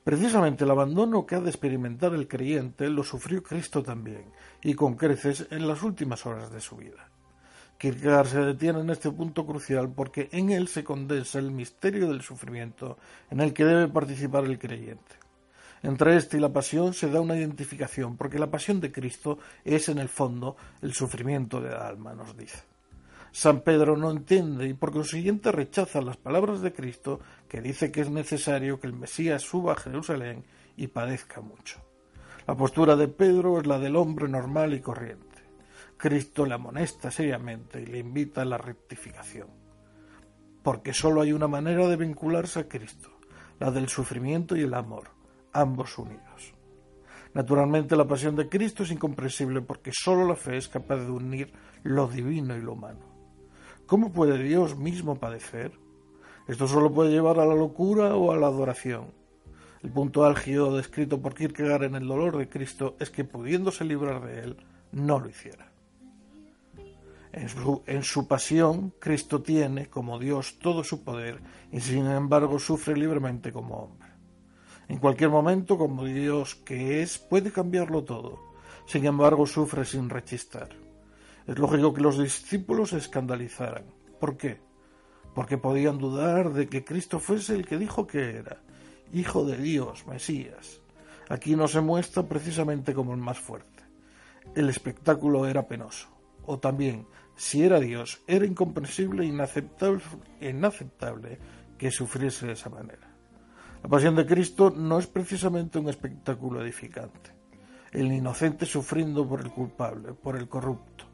[0.04, 4.25] Precisamente el abandono que ha de experimentar el creyente lo sufrió Cristo también,
[4.63, 7.10] y con creces en las últimas horas de su vida.
[7.78, 12.21] Kierkegaard se detiene en este punto crucial porque en él se condensa el misterio del
[12.21, 12.97] sufrimiento
[13.30, 15.15] en el que debe participar el creyente.
[15.82, 19.88] Entre este y la pasión se da una identificación, porque la pasión de Cristo es
[19.88, 22.68] en el fondo el sufrimiento de la alma, nos dice.
[23.39, 28.02] San Pedro no entiende y por consiguiente rechaza las palabras de Cristo que dice que
[28.02, 30.43] es necesario que el Mesías suba a Jerusalén
[30.75, 31.80] y padezca mucho.
[32.45, 35.41] La postura de Pedro es la del hombre normal y corriente.
[35.95, 39.47] Cristo le amonesta seriamente y le invita a la rectificación.
[40.62, 43.10] Porque sólo hay una manera de vincularse a Cristo,
[43.58, 45.12] la del sufrimiento y el amor,
[45.54, 46.54] ambos unidos.
[47.34, 51.54] Naturalmente la pasión de Cristo es incomprensible porque sólo la fe es capaz de unir
[51.84, 53.09] lo divino y lo humano.
[53.89, 55.71] ¿Cómo puede Dios mismo padecer?
[56.47, 59.06] Esto solo puede llevar a la locura o a la adoración.
[59.82, 64.23] El punto álgido descrito por Kierkegaard en el dolor de Cristo es que pudiéndose librar
[64.23, 64.58] de él,
[64.91, 65.71] no lo hiciera.
[67.32, 72.60] En su, en su, pasión, Cristo tiene, como Dios, todo su poder y sin embargo
[72.60, 74.10] sufre libremente como hombre.
[74.88, 78.38] En cualquier momento, como Dios que es, puede cambiarlo todo.
[78.86, 80.88] Sin embargo, sufre sin rechistar.
[81.49, 83.85] Es lógico que los discípulos se escandalizaran.
[84.19, 84.62] ¿Por qué?
[85.33, 88.62] Porque podían dudar de que Cristo fuese el que dijo que era,
[89.13, 90.79] Hijo de Dios, Mesías.
[91.27, 93.83] Aquí no se muestra precisamente como el más fuerte.
[94.53, 96.09] El espectáculo era penoso.
[96.45, 100.03] O también, si era Dios, era incomprensible e inaceptable,
[100.41, 101.39] inaceptable
[101.79, 103.12] que sufriese de esa manera.
[103.81, 107.31] La pasión de Cristo no es precisamente un espectáculo edificante.
[107.91, 111.09] El inocente sufriendo por el culpable, por el corrupto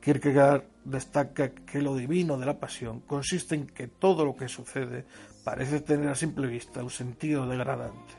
[0.00, 5.04] Kierkegaard destaca que lo divino de la pasión consiste en que todo lo que sucede
[5.44, 8.14] parece tener a simple vista un sentido degradante,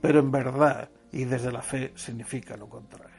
[0.00, 3.14] pero en verdad y desde la fe significa lo contrario.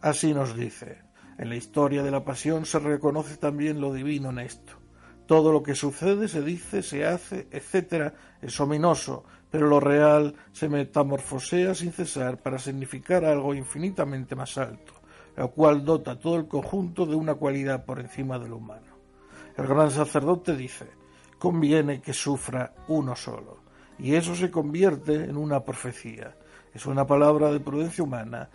[0.00, 1.02] Así nos dice,
[1.38, 4.74] en la historia de la pasión se reconoce también lo divino en esto.
[5.26, 10.68] Todo lo que sucede, se dice, se hace, etc., es ominoso, pero lo real se
[10.68, 15.01] metamorfosea sin cesar para significar algo infinitamente más alto
[15.36, 18.92] lo cual dota todo el conjunto de una cualidad por encima de lo humano.
[19.56, 20.86] El gran sacerdote dice,
[21.38, 23.58] conviene que sufra uno solo,
[23.98, 26.36] y eso se convierte en una profecía,
[26.74, 28.48] es una palabra de prudencia humana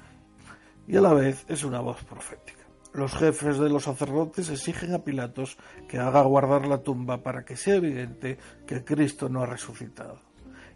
[0.88, 2.58] y a la vez es una voz profética.
[2.94, 7.56] Los jefes de los sacerdotes exigen a Pilatos que haga guardar la tumba para que
[7.56, 10.20] sea evidente que Cristo no ha resucitado.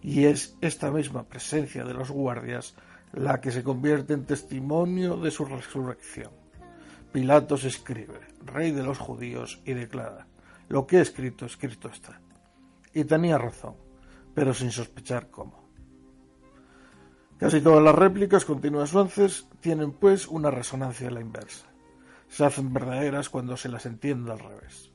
[0.03, 2.75] Y es esta misma presencia de los guardias
[3.13, 6.31] la que se convierte en testimonio de su resurrección.
[7.11, 10.27] Pilatos escribe, rey de los judíos, y declara,
[10.69, 12.21] lo que he escrito, escrito está.
[12.93, 13.75] Y tenía razón,
[14.33, 15.61] pero sin sospechar cómo.
[17.37, 18.93] Casi todas las réplicas continuas
[19.59, 21.65] tienen pues una resonancia a la inversa.
[22.29, 24.91] Se hacen verdaderas cuando se las entiende al revés.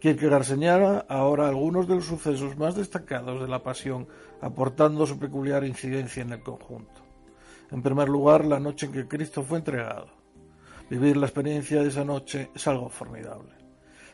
[0.00, 4.08] Kierkegaard señala ahora algunos de los sucesos más destacados de la pasión,
[4.40, 7.01] aportando su peculiar incidencia en el conjunto.
[7.72, 10.08] En primer lugar, la noche en que Cristo fue entregado.
[10.90, 13.50] Vivir la experiencia de esa noche es algo formidable.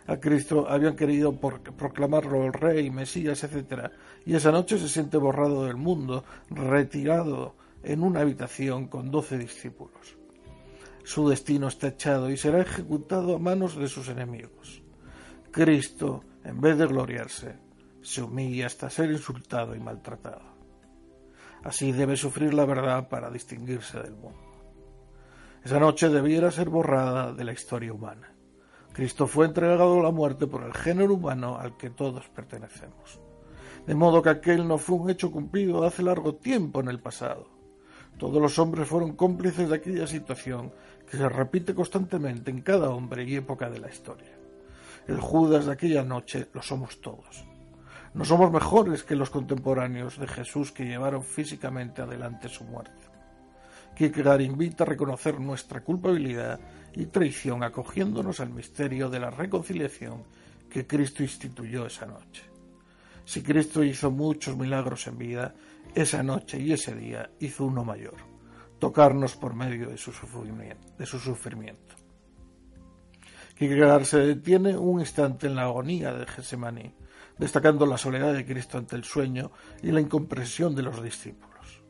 [0.06, 3.90] A Cristo habían querido proclamarlo el Rey, Mesías, etc.
[4.24, 10.16] Y esa noche se siente borrado del mundo, retirado en una habitación con doce discípulos.
[11.02, 14.82] Su destino está echado y será ejecutado a manos de sus enemigos.
[15.50, 17.56] Cristo, en vez de gloriarse,
[18.02, 20.57] se humilla hasta ser insultado y maltratado.
[21.68, 24.40] Así debe sufrir la verdad para distinguirse del mundo.
[25.62, 28.32] Esa noche debiera ser borrada de la historia humana.
[28.94, 33.20] Cristo fue entregado a la muerte por el género humano al que todos pertenecemos.
[33.86, 37.50] De modo que aquel no fue un hecho cumplido hace largo tiempo en el pasado.
[38.16, 40.72] Todos los hombres fueron cómplices de aquella situación
[41.06, 44.38] que se repite constantemente en cada hombre y época de la historia.
[45.06, 47.44] El Judas de aquella noche lo somos todos.
[48.14, 53.06] No somos mejores que los contemporáneos de Jesús que llevaron físicamente adelante su muerte.
[53.94, 56.60] Kierkegaard invita a reconocer nuestra culpabilidad
[56.94, 60.22] y traición acogiéndonos al misterio de la reconciliación
[60.70, 62.44] que Cristo instituyó esa noche.
[63.24, 65.54] Si Cristo hizo muchos milagros en vida,
[65.94, 68.16] esa noche y ese día hizo uno mayor,
[68.78, 70.94] tocarnos por medio de su sufrimiento.
[70.96, 71.18] De su.
[73.56, 76.94] Kierkegaard se detiene un instante en la agonía de Getsemaní,
[77.38, 79.50] destacando la soledad de Cristo ante el sueño
[79.82, 81.82] y la incomprensión de los discípulos.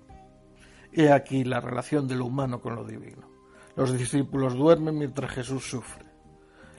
[0.92, 3.28] He aquí la relación de lo humano con lo divino.
[3.76, 6.04] Los discípulos duermen mientras Jesús sufre.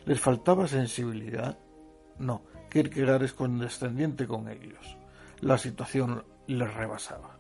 [0.06, 1.58] ¿Les faltaba sensibilidad?
[2.18, 4.98] No, Kierkegaard es condescendiente con ellos.
[5.42, 7.38] La situación les rebasaba.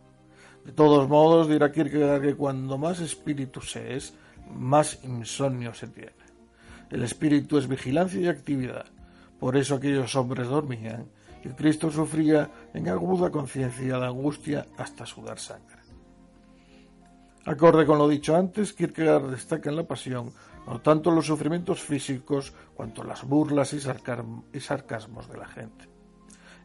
[0.63, 4.13] De todos modos, dirá Kierkegaard que cuando más espíritu se es,
[4.53, 6.13] más insomnio se tiene.
[6.89, 8.85] El espíritu es vigilancia y actividad.
[9.39, 11.07] Por eso aquellos hombres dormían
[11.43, 15.77] y Cristo sufría en aguda conciencia de angustia hasta sudar sangre.
[17.45, 20.33] Acorde con lo dicho antes, Kierkegaard destaca en la pasión
[20.67, 25.89] no tanto los sufrimientos físicos cuanto las burlas y, sarcasmos de la gente.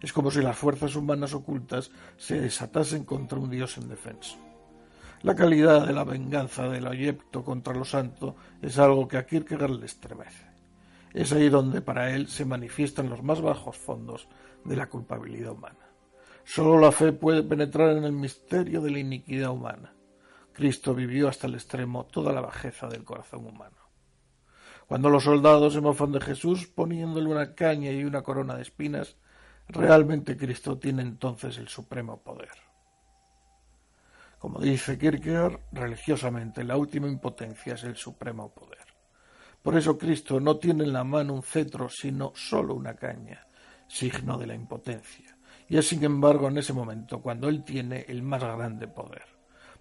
[0.03, 4.37] Es como si las fuerzas humanas ocultas se desatasen contra un Dios indefenso.
[5.23, 9.81] La calidad de la venganza del ayepto contra lo santo es algo que a Kierkegaard
[9.81, 10.54] le estremece.
[11.15, 14.29] Es ahí donde para él se manifiestan los más bajos fondos
[14.65, 15.89] de la culpabilidad humana.
[16.45, 19.95] Solo la fe puede penetrar en el misterio de la iniquidad humana
[20.55, 23.77] Cristo vivió hasta el extremo toda la bajeza del corazón humano.
[24.87, 29.17] Cuando los soldados se mofan de Jesús poniéndole una caña y una corona de espinas,
[29.69, 32.53] realmente Cristo tiene entonces el supremo poder.
[34.39, 38.84] Como dice Kierkegaard, religiosamente la última impotencia es el supremo poder.
[39.65, 43.47] Por eso Cristo no tiene en la mano un cetro, sino solo una caña,
[43.89, 45.39] signo de la impotencia.
[45.71, 49.25] Y es sin embargo en ese momento cuando Él tiene el más grande poder.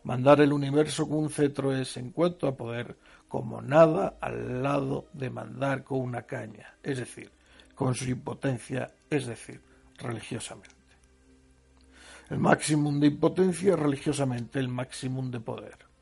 [0.06, 5.10] Mandar el universo con un cetro es, en cuanto a poder, como nada al lado
[5.12, 7.30] de mandar con una caña, es decir,
[7.76, 9.60] con su impotencia, es decir,
[9.98, 10.78] religiosamente.
[12.30, 15.93] El máximo de impotencia religiosamente el máximo de poder.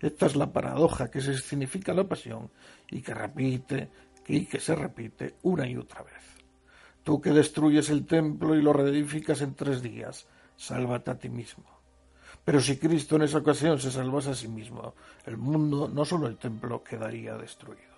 [0.00, 2.50] Esta es la paradoja que se significa la pasión
[2.90, 3.90] y que repite
[4.26, 6.22] y que se repite una y otra vez.
[7.02, 10.26] Tú que destruyes el templo y lo reedificas en tres días,
[10.56, 11.64] sálvate a ti mismo.
[12.44, 14.94] Pero si Cristo en esa ocasión se salvase a sí mismo,
[15.24, 17.96] el mundo, no solo el templo, quedaría destruido.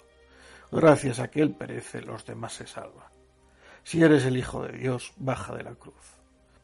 [0.72, 3.08] Gracias a que Él perece, los demás se salvan.
[3.82, 6.18] Si eres el Hijo de Dios, baja de la cruz.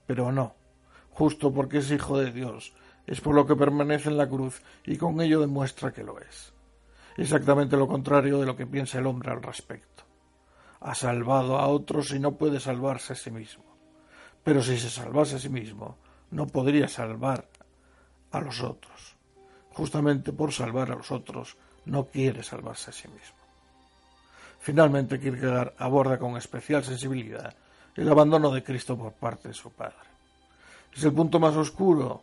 [0.07, 0.55] Pero no,
[1.11, 2.73] justo porque es Hijo de Dios,
[3.07, 6.53] es por lo que permanece en la cruz y con ello demuestra que lo es.
[7.17, 10.05] Exactamente lo contrario de lo que piensa el hombre al respecto.
[10.81, 13.65] Ha salvado a otros y no puede salvarse a sí mismo.
[14.45, 15.97] Pero si se salvase a sí mismo,
[16.31, 17.49] no podría salvar
[18.31, 19.17] a los otros.
[19.71, 23.37] Justamente por salvar a los otros, no quiere salvarse a sí mismo.
[24.59, 27.55] Finalmente, Kierkegaard aborda con especial sensibilidad
[27.95, 29.95] el abandono de Cristo por parte de su Padre.
[30.95, 32.23] Es el punto más oscuro,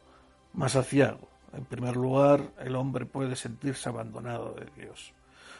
[0.53, 1.29] más aciago.
[1.53, 5.13] En primer lugar, el hombre puede sentirse abandonado de Dios.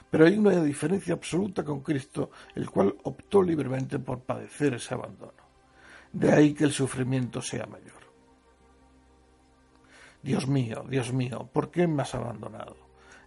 [0.09, 5.43] Pero hay una diferencia absoluta con Cristo, el cual optó libremente por padecer ese abandono.
[6.11, 8.03] De ahí que el sufrimiento sea mayor.
[10.21, 12.77] Dios mío, Dios mío, ¿por qué me has abandonado?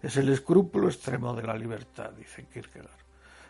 [0.03, 3.05] Es el escrúpulo extremo de la libertad, dice Kierkegaard.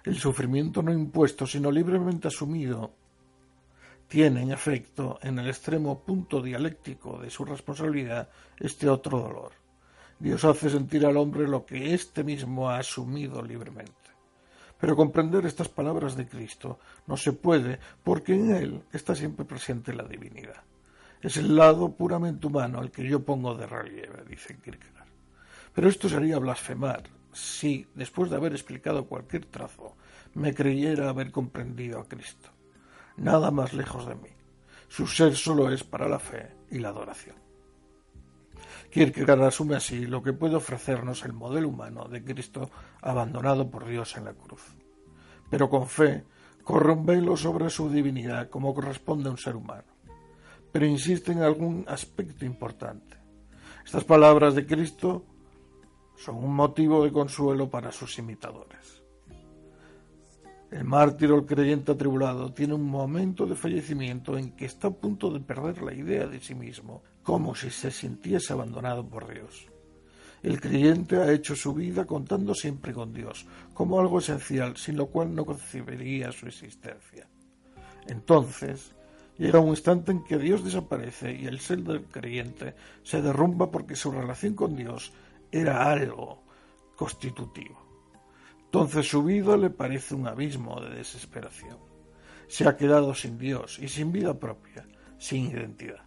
[0.05, 2.95] El sufrimiento no impuesto, sino libremente asumido,
[4.09, 8.29] tiene, en efecto, en el extremo punto dialéctico de su responsabilidad,
[8.59, 9.53] este otro dolor.
[10.19, 13.93] Dios hace sentir al hombre lo que éste mismo ha asumido libremente.
[14.79, 19.95] Pero comprender estas palabras de Cristo no se puede, porque en él está siempre presente
[19.95, 20.63] la divinidad.
[21.21, 25.09] Es el lado puramente humano al que yo pongo de relieve, dice Kierkegaard.
[25.75, 27.03] Pero esto sería blasfemar
[27.33, 29.97] si, después de haber explicado cualquier trazo,
[30.35, 32.51] me creyera haber comprendido a Cristo.
[33.17, 34.29] Nada más lejos de mí.
[34.89, 37.37] Su ser solo es para la fe y la adoración.
[38.91, 42.71] Kierkegaard asume así lo que puede ofrecernos el modelo humano de Cristo
[43.03, 44.63] abandonado por Dios en la cruz.
[45.51, 46.25] Pero con fe
[46.63, 49.97] corre un velo sobre su divinidad como corresponde a un ser humano
[50.77, 53.17] pero insiste en algún aspecto importante.
[53.83, 55.25] Estas palabras de Cristo
[56.17, 58.96] son un motivo de consuelo para sus imitadores.
[60.71, 64.91] El mártir o el creyente atribulado tiene un momento de fallecimiento en que está a
[64.91, 69.67] punto de perder la idea de sí mismo, como si se sintiese abandonado por Dios.
[70.43, 75.07] El creyente ha hecho su vida contando siempre con Dios, como algo esencial, sin lo
[75.07, 77.29] cual no concebiría su existencia.
[78.09, 78.95] Entonces,
[79.39, 83.95] Llega un instante en que Dios desaparece y el ser del creyente se derrumba porque
[83.95, 85.13] su relación con Dios
[85.53, 86.43] era algo
[86.97, 87.86] constitutivo.
[88.67, 91.79] Entonces su vida le parece un abismo de desesperación.
[92.49, 94.87] Se ha quedado sin Dios y sin vida propia,
[95.19, 96.05] sin identidad.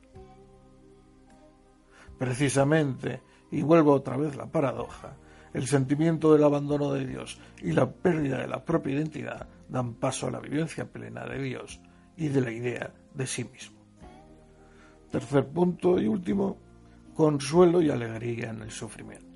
[2.18, 5.16] Precisamente, y vuelvo otra vez la paradoja,
[5.54, 10.28] el sentimiento del abandono de Dios y la pérdida de la propia identidad dan paso
[10.28, 11.80] a la vivencia plena de Dios
[12.18, 13.80] y de la idea de sí mismo.
[15.10, 16.58] Tercer punto y último,
[17.16, 19.29] consuelo y alegría en el sufrimiento.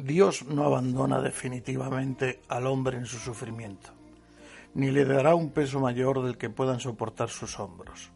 [0.00, 3.90] Dios no abandona definitivamente al hombre en su sufrimiento,
[4.74, 8.12] ni le dará un peso mayor del que puedan soportar sus hombros.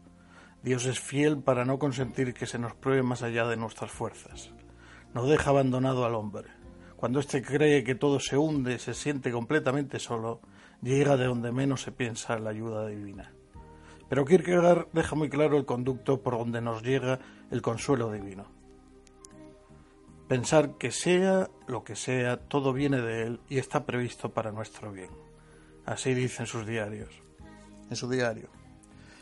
[0.63, 4.53] Dios es fiel para no consentir que se nos pruebe más allá de nuestras fuerzas.
[5.13, 6.47] No deja abandonado al hombre.
[6.95, 10.39] Cuando éste cree que todo se hunde, se siente completamente solo,
[10.81, 13.33] llega de donde menos se piensa la ayuda divina.
[14.07, 17.19] Pero Kierkegaard deja muy claro el conducto por donde nos llega
[17.51, 18.62] el consuelo divino.
[20.33, 24.91] Pensar que sea lo que sea, todo viene de Él y está previsto para nuestro
[24.91, 25.11] bien.
[25.85, 27.21] Así dicen sus diarios.
[27.91, 28.49] En su diario.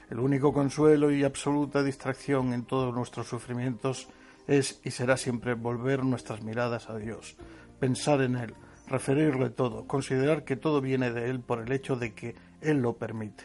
[0.09, 4.07] El único consuelo y absoluta distracción en todos nuestros sufrimientos
[4.47, 7.35] es y será siempre volver nuestras miradas a Dios,
[7.77, 8.55] pensar en Él,
[8.87, 12.95] referirle todo, considerar que todo viene de Él por el hecho de que Él lo
[12.95, 13.43] permite.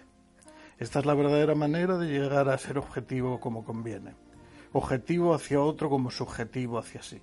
[0.78, 4.14] Esta es la verdadera manera de llegar a ser objetivo como conviene,
[4.72, 7.20] objetivo hacia otro como subjetivo hacia sí.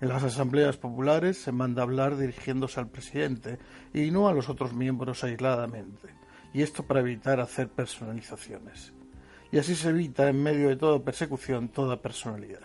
[0.00, 3.58] En las asambleas populares se manda hablar dirigiéndose al presidente
[3.94, 6.08] y no a los otros miembros aisladamente
[6.56, 8.94] y esto para evitar hacer personalizaciones.
[9.52, 12.62] Y así se evita en medio de toda persecución toda personalidad.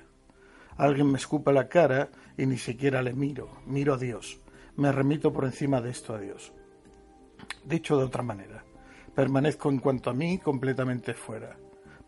[0.77, 4.39] Alguien me escupa la cara y ni siquiera le miro, miro a Dios,
[4.77, 6.53] me remito por encima de esto a Dios.
[7.65, 8.63] Dicho de otra manera,
[9.13, 11.57] permanezco en cuanto a mí completamente fuera.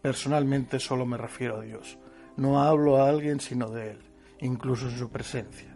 [0.01, 1.97] Personalmente solo me refiero a Dios.
[2.37, 3.99] No hablo a alguien sino de Él,
[4.43, 5.75] incluso en su presencia.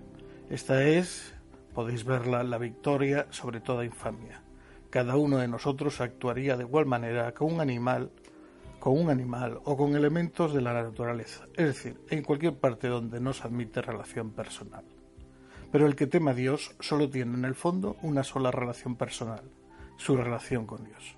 [0.50, 1.34] Esta es,
[1.74, 4.44] podéis verla, la victoria sobre toda infamia
[4.90, 8.12] cada uno de nosotros actuaría de igual manera con un animal,
[8.80, 13.20] con un animal o con elementos de la naturaleza, es decir, en cualquier parte donde
[13.20, 14.86] no se admite relación personal.
[15.72, 19.44] Pero el que teme a Dios solo tiene en el fondo una sola relación personal,
[19.98, 21.18] su relación con Dios.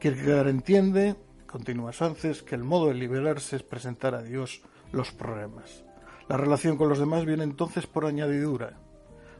[0.00, 1.16] Kierkegaard entiende,
[1.46, 5.84] continúa Sánchez, que el modo de liberarse es presentar a Dios los problemas.
[6.28, 8.78] La relación con los demás viene entonces por añadidura,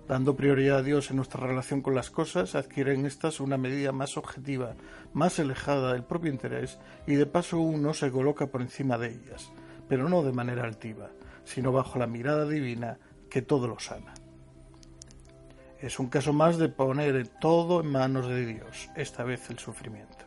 [0.07, 4.19] Dando prioridad a Dios en nuestra relación con las cosas, adquieren estas una medida más
[4.19, 4.75] objetiva,
[5.15, 9.51] más alejada del propio interés y de paso uno se coloca por encima de ellas,
[9.89, 11.09] pero no de manera altiva,
[11.45, 12.99] sino bajo la mirada divina
[13.31, 14.13] que todo lo sana.
[15.81, 20.25] Es un caso más de poner todo en manos de Dios, esta vez el sufrimiento.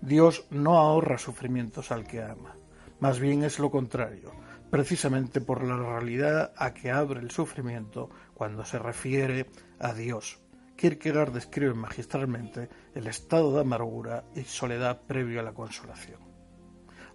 [0.00, 2.56] Dios no ahorra sufrimientos al que ama,
[2.98, 4.32] más bien es lo contrario,
[4.70, 9.46] precisamente por la realidad a que abre el sufrimiento cuando se refiere
[9.78, 10.40] a Dios.
[10.76, 16.20] Kierkegaard describe magistralmente el estado de amargura y soledad previo a la consolación.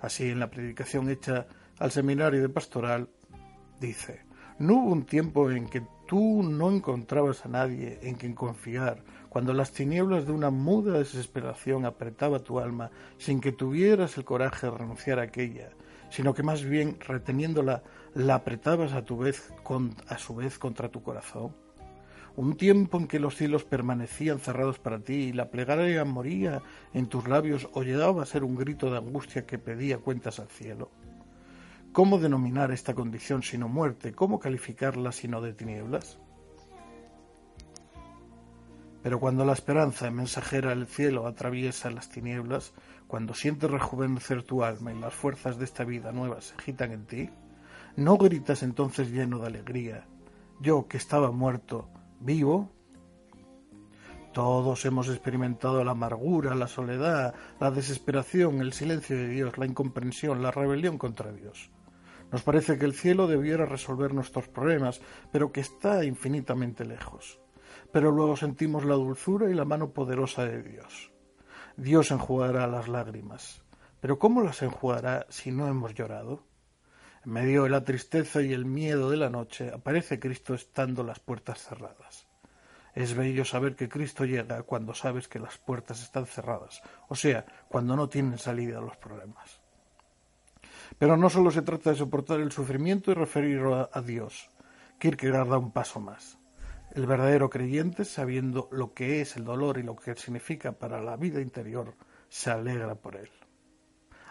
[0.01, 1.47] Así, en la predicación hecha
[1.79, 3.09] al seminario de pastoral,
[3.79, 4.25] dice,
[4.59, 9.53] no hubo un tiempo en que tú no encontrabas a nadie en quien confiar, cuando
[9.53, 14.77] las tinieblas de una muda desesperación apretaba tu alma sin que tuvieras el coraje de
[14.77, 15.71] renunciar a aquella,
[16.09, 17.83] sino que más bien reteniéndola
[18.13, 19.53] la apretabas a tu vez
[20.07, 21.53] a su vez contra tu corazón.
[22.37, 26.61] Un tiempo en que los cielos permanecían cerrados para ti y la plegaria moría
[26.93, 30.49] en tus labios o llegaba a ser un grito de angustia que pedía cuentas al
[30.49, 30.91] cielo.
[31.93, 34.11] ¿Cómo denominar esta condición sino muerte?
[34.11, 36.19] ¿Cómo calificarla sino de tinieblas?
[39.01, 42.73] Pero cuando la esperanza mensajera del cielo atraviesa las tinieblas,
[43.15, 47.05] cuando sientes rejuvenecer tu alma y las fuerzas de esta vida nueva se agitan en
[47.05, 47.29] ti,
[47.95, 50.05] ¿no gritas entonces lleno de alegría,
[50.59, 51.87] yo que estaba muerto,
[52.19, 52.73] vivo?
[54.33, 60.43] Todos hemos experimentado la amargura, la soledad, la desesperación, el silencio de Dios, la incomprensión,
[60.43, 61.71] la rebelión contra Dios.
[62.33, 64.99] Nos parece que el cielo debiera resolver nuestros problemas,
[65.31, 67.39] pero que está infinitamente lejos.
[67.93, 71.14] Pero luego sentimos la dulzura y la mano poderosa de Dios.
[71.77, 73.61] Dios enjugará las lágrimas.
[73.99, 76.43] Pero ¿cómo las enjugará si no hemos llorado?
[77.25, 81.19] En medio de la tristeza y el miedo de la noche aparece Cristo estando las
[81.19, 82.27] puertas cerradas.
[82.93, 87.45] Es bello saber que Cristo llega cuando sabes que las puertas están cerradas, o sea,
[87.67, 89.59] cuando no tienen salida los problemas.
[90.97, 94.49] Pero no solo se trata de soportar el sufrimiento y referirlo a, Dios.
[94.97, 96.37] Kierkegaard da un paso más.
[96.95, 101.17] El verdadero creyente, sabiendo lo que es el dolor y lo que significa para la
[101.17, 101.93] vida interior,
[102.29, 103.29] se alegra por él.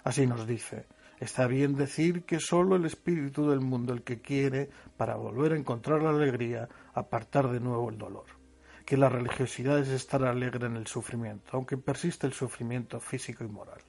[0.03, 0.87] Así nos dice,
[1.21, 5.59] Está bien decir que sólo el espíritu del mundo el que quiere, para volver a
[5.59, 8.25] encontrar la alegría, apartar de nuevo el dolor.
[8.87, 13.49] Que la religiosidad es estar alegre en el sufrimiento, aunque persiste el sufrimiento físico y
[13.49, 13.83] moral.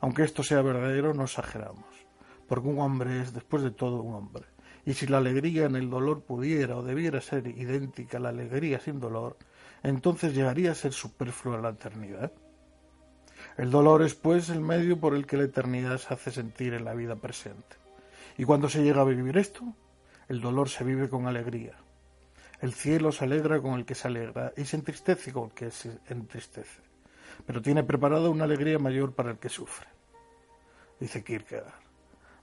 [0.00, 1.86] Aunque esto sea verdadero, no exageramos,
[2.48, 4.46] porque un hombre es, después de todo, un hombre.
[4.84, 8.80] Y si la alegría en el dolor pudiera o debiera ser idéntica a la alegría
[8.80, 9.36] sin dolor,
[9.82, 12.32] entonces llegaría a ser superflua la eternidad.
[13.56, 16.84] El dolor es, pues, el medio por el que la eternidad se hace sentir en
[16.84, 17.76] la vida presente.
[18.38, 19.74] Y cuando se llega a vivir esto,
[20.28, 21.76] el dolor se vive con alegría.
[22.60, 25.70] El cielo se alegra con el que se alegra y se entristece con el que
[25.70, 26.82] se entristece.
[27.46, 29.88] Pero tiene preparada una alegría mayor para el que sufre.
[30.98, 31.89] Dice Kierkegaard.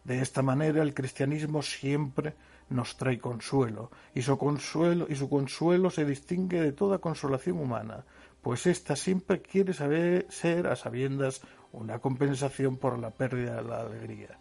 [0.07, 2.33] De esta manera el cristianismo siempre
[2.69, 8.05] nos trae consuelo y su consuelo, y su consuelo se distingue de toda consolación humana,
[8.41, 11.41] pues ésta siempre quiere saber, ser a sabiendas
[11.73, 14.37] una compensación por la pérdida de la alegría,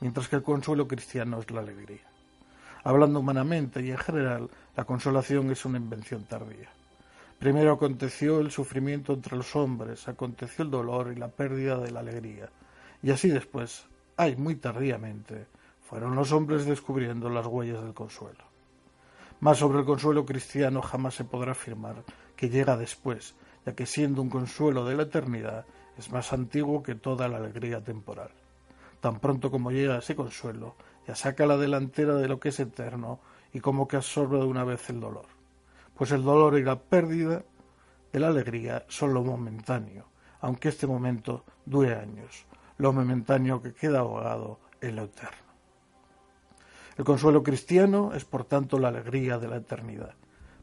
[0.00, 2.08] mientras que el consuelo cristiano es la alegría.
[2.82, 6.70] Hablando humanamente y en general, la consolación es una invención tardía.
[7.38, 12.00] Primero aconteció el sufrimiento entre los hombres, aconteció el dolor y la pérdida de la
[12.00, 12.48] alegría,
[13.02, 13.84] y así después,
[14.20, 15.46] ay, muy tardíamente,
[15.80, 18.44] fueron los hombres descubriendo las huellas del consuelo.
[19.40, 22.04] Mas sobre el consuelo cristiano jamás se podrá afirmar
[22.36, 25.64] que llega después, ya que siendo un consuelo de la eternidad,
[25.96, 28.30] es más antiguo que toda la alegría temporal.
[29.00, 30.74] Tan pronto como llega ese consuelo,
[31.08, 33.20] ya saca la delantera de lo que es eterno
[33.54, 35.28] y como que absorbe de una vez el dolor.
[35.96, 37.42] Pues el dolor y la pérdida
[38.12, 40.04] de la alegría son lo momentáneo,
[40.42, 42.44] aunque este momento dure años,
[42.80, 45.50] lo momentáneo que queda ahogado en lo eterno.
[46.96, 50.14] El consuelo cristiano es por tanto la alegría de la eternidad.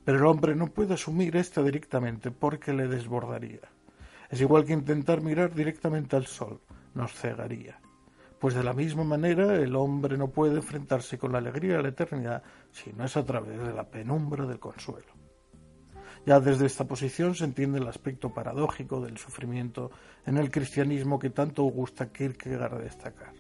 [0.03, 3.70] Pero el hombre no puede asumir esto directamente porque le desbordaría.
[4.30, 6.59] Es igual que intentar mirar directamente al sol,
[6.95, 7.80] nos cegaría.
[8.39, 11.89] Pues de la misma manera el hombre no puede enfrentarse con la alegría de la
[11.89, 12.41] eternidad
[12.72, 15.16] si no es a través de la penumbra del consuelo.
[16.28, 19.91] Ya desde esta posición se entiende el aspecto paradójico del sufrimiento
[20.25, 23.32] en el cristianismo que tanto gusta Kierkegaard destacar.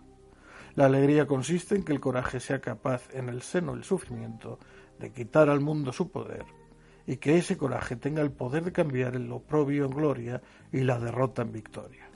[0.75, 4.57] La alegría consiste en que el coraje sea capaz, en el seno del sufrimiento,
[4.99, 6.45] de quitar al mundo su poder,
[7.05, 10.97] y que ese coraje tenga el poder de cambiar el oprobio en gloria y la
[10.97, 12.09] derrota en victoria.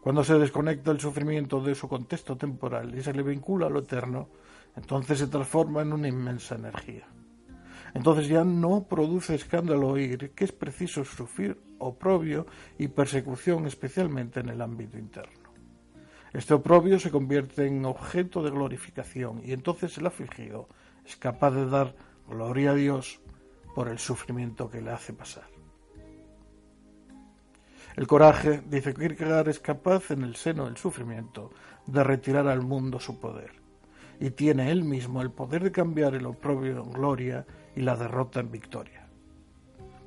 [0.00, 3.80] Cuando se desconecta el sufrimiento de su contexto temporal y se le vincula a lo
[3.80, 4.28] eterno,
[4.76, 7.04] entonces se transforma en una inmensa energía.
[7.94, 14.48] Entonces ya no produce escándalo oír que es preciso sufrir oprobio y persecución especialmente en
[14.48, 15.44] el ámbito interno.
[16.32, 20.68] Este oprobio se convierte en objeto de glorificación y entonces el afligido
[21.06, 21.94] es capaz de dar
[22.28, 23.20] Gloria a Dios
[23.74, 25.44] por el sufrimiento que le hace pasar.
[27.96, 31.50] El coraje, dice Kierkegaard, es capaz en el seno del sufrimiento
[31.86, 33.52] de retirar al mundo su poder,
[34.18, 38.40] y tiene él mismo el poder de cambiar el oprobio en gloria y la derrota
[38.40, 39.06] en victoria.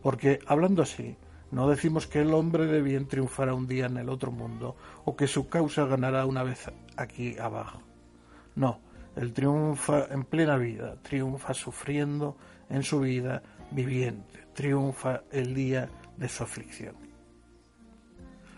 [0.02, 1.18] Porque, hablando así,
[1.52, 5.16] no decimos que el hombre de bien triunfará un día en el otro mundo o
[5.16, 7.82] que su causa ganará una vez aquí abajo.
[8.56, 8.80] No,
[9.16, 12.38] él triunfa en plena vida, triunfa sufriendo
[12.70, 13.42] en su vida
[13.72, 16.96] viviente, triunfa el día de su aflicción.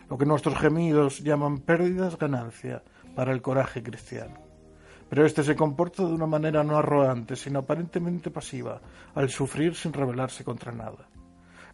[0.10, 2.84] Lo que nuestros gemidos llaman pérdidas, ganancia
[3.16, 4.49] para el coraje cristiano.
[5.10, 8.80] Pero éste se comporta de una manera no arrogante, sino aparentemente pasiva,
[9.16, 11.10] al sufrir sin rebelarse contra nada.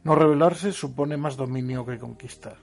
[0.03, 2.57] No rebelarse supone más dominio que conquistar.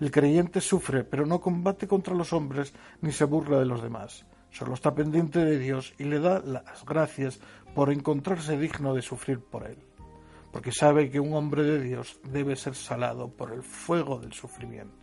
[0.00, 4.24] El creyente sufre, pero no combate contra los hombres ni se burla de los demás
[4.50, 7.38] Solo está pendiente de Dios y le da las gracias
[7.74, 9.78] por encontrarse digno de sufrir por él,
[10.52, 14.97] porque sabe que un hombre de Dios debe ser salado por el fuego del sufrimiento.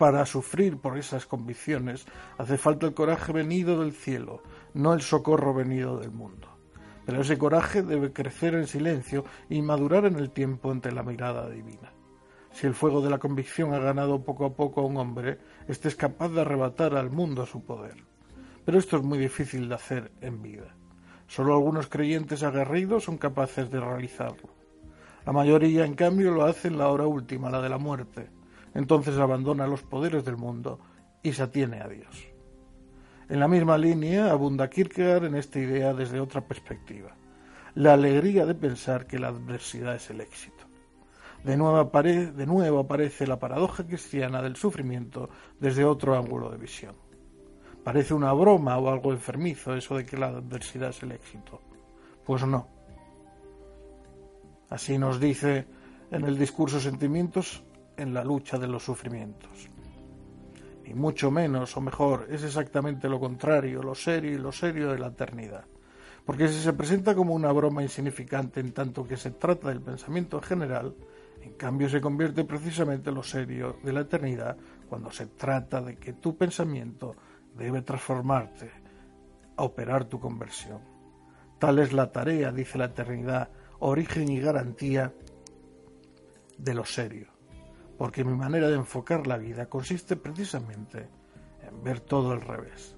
[0.00, 2.06] Para sufrir por esas convicciones
[2.38, 4.42] hace falta el coraje venido del cielo,
[4.72, 6.48] no el socorro venido del mundo.
[7.04, 11.50] Pero ese coraje debe crecer en silencio y madurar en el tiempo ante la mirada
[11.50, 11.92] divina.
[12.50, 15.36] Si el fuego de la convicción ha ganado poco a poco a un hombre,
[15.68, 17.96] éste es capaz de arrebatar al mundo su poder.
[18.64, 20.74] Pero esto es muy difícil de hacer en vida.
[21.26, 24.48] Solo algunos creyentes aguerridos son capaces de realizarlo.
[25.26, 28.39] La mayoría, en cambio, lo hace en la hora última, la de la muerte.
[28.74, 30.78] Entonces abandona los poderes del mundo
[31.22, 32.28] y se atiene a Dios.
[33.28, 37.14] En la misma línea abunda Kierkegaard en esta idea desde otra perspectiva,
[37.74, 40.64] la alegría de pensar que la adversidad es el éxito.
[41.44, 46.94] De nuevo, aparece la paradoja cristiana del sufrimiento desde otro ángulo de visión.
[47.82, 51.62] Parece una broma o algo enfermizo eso de que la adversidad es el éxito.
[52.26, 52.68] Pues no.
[54.68, 55.66] Así nos dice
[56.10, 57.62] en el discurso Sentimientos
[58.00, 59.68] en la lucha de los sufrimientos.
[60.84, 64.98] y mucho menos o mejor es exactamente lo contrario, lo serio y lo serio de
[64.98, 65.64] la eternidad.
[66.24, 70.38] Porque si se presenta como una broma insignificante en tanto que se trata del pensamiento
[70.38, 70.94] en general,
[71.42, 74.56] en cambio se convierte precisamente en lo serio de la eternidad
[74.88, 77.14] cuando se trata de que tu pensamiento
[77.56, 78.70] debe transformarte
[79.56, 80.80] a operar tu conversión.
[81.58, 83.48] Tal es la tarea, dice la eternidad,
[83.80, 85.12] origen y garantía
[86.56, 87.28] de lo serio,
[88.00, 91.06] porque mi manera de enfocar la vida consiste precisamente
[91.68, 92.96] en ver todo al revés.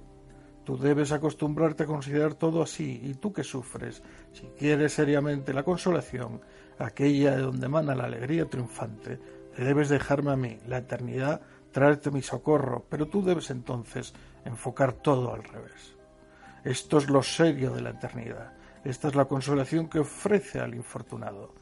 [0.64, 4.00] Tú debes acostumbrarte a considerar todo así, y tú que sufres,
[4.32, 6.40] si quieres seriamente la consolación,
[6.78, 9.18] aquella de donde emana la alegría triunfante,
[9.56, 11.40] te debes dejarme a mí, la eternidad,
[11.72, 15.96] traerte mi socorro, pero tú debes entonces enfocar todo al revés.
[16.62, 18.52] Esto es lo serio de la eternidad.
[18.84, 21.54] Esta es la consolación que ofrece al infortunado.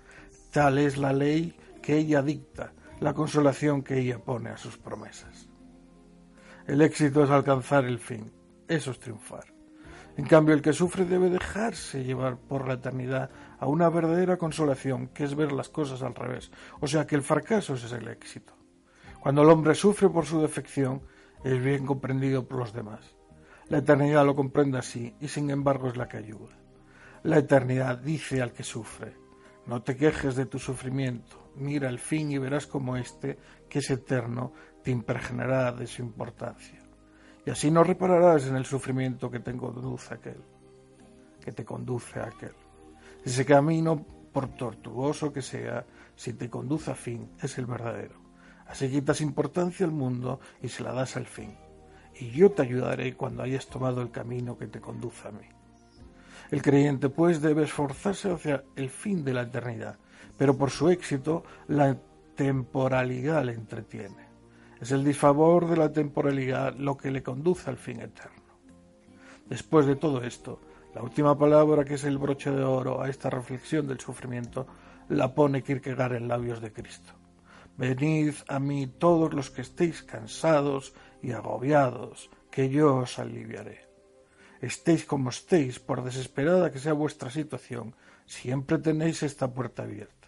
[0.53, 5.49] Tal es la ley que ella dicta, la consolación que ella pone a sus promesas.
[6.67, 8.31] El éxito es alcanzar el fin,
[8.69, 9.45] eso es triunfar.
[10.17, 15.09] En cambio, el que sufre debe dejarse llevar por la eternidad a una verdadera consolación,
[15.09, 16.51] que es ver las cosas al revés.
[16.81, 18.53] O sea que el fracaso es el éxito.
[19.21, 21.03] Cuando el hombre sufre por su defección,
[21.43, 23.17] es bien comprendido por los demás.
[23.69, 26.59] La eternidad lo comprende así y sin embargo es la que ayuda.
[27.23, 29.17] La eternidad dice al que sufre,
[29.67, 33.39] no te quejes de tu sufrimiento, mira el fin y verás cómo éste,
[33.69, 36.81] que es eterno, te impregnará de su importancia.
[37.45, 40.43] Y así no repararás en el sufrimiento que te conduce a aquel,
[41.43, 42.55] que te conduce a aquel.
[43.25, 45.85] Ese camino, por tortuoso que sea,
[46.15, 48.21] si te conduce a fin, es el verdadero.
[48.67, 51.57] Así quitas importancia al mundo y se la das al fin
[52.21, 55.47] y yo te ayudaré cuando hayas tomado el camino que te conduce a mí.
[56.51, 59.99] El creyente, pues, debe esforzarse hacia el fin de la eternidad,
[60.41, 61.95] pero por su éxito la
[62.35, 64.27] temporalidad le entretiene.
[64.81, 68.55] Es el disfavor de la temporalidad lo que le conduce al fin eterno.
[69.51, 70.59] Después de todo esto,
[70.95, 74.67] la última palabra que es el broche de oro a esta reflexión del sufrimiento
[75.11, 77.13] la pone Kierkegaard en labios de Cristo.
[77.77, 83.91] Venid a mí todos los que estéis cansados y agobiados, que yo os aliviaré.
[84.63, 90.20] Estéis como estéis, por desesperada que sea vuestra situación, siempre tenéis esta puerta abierta.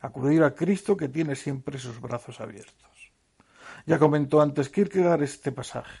[0.00, 3.12] Acudir a Cristo que tiene siempre sus brazos abiertos.
[3.86, 5.98] Ya comentó antes Kierkegaard este pasaje.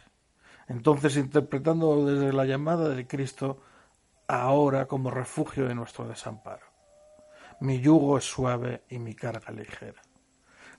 [0.68, 3.60] Entonces, interpretando desde la llamada de Cristo,
[4.28, 6.66] ahora como refugio de nuestro desamparo.
[7.60, 10.00] Mi yugo es suave y mi carga ligera.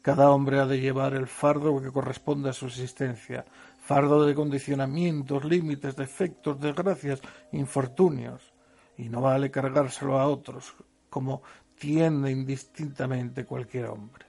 [0.02, 3.46] Cada hombre ha de llevar el fardo que corresponde a su existencia,
[3.84, 8.54] fardo de condicionamientos, límites, defectos, desgracias, infortunios,
[8.98, 10.74] y no vale cargárselo a otros,
[11.10, 11.44] como
[11.82, 14.24] tiende indistintamente cualquier hombre,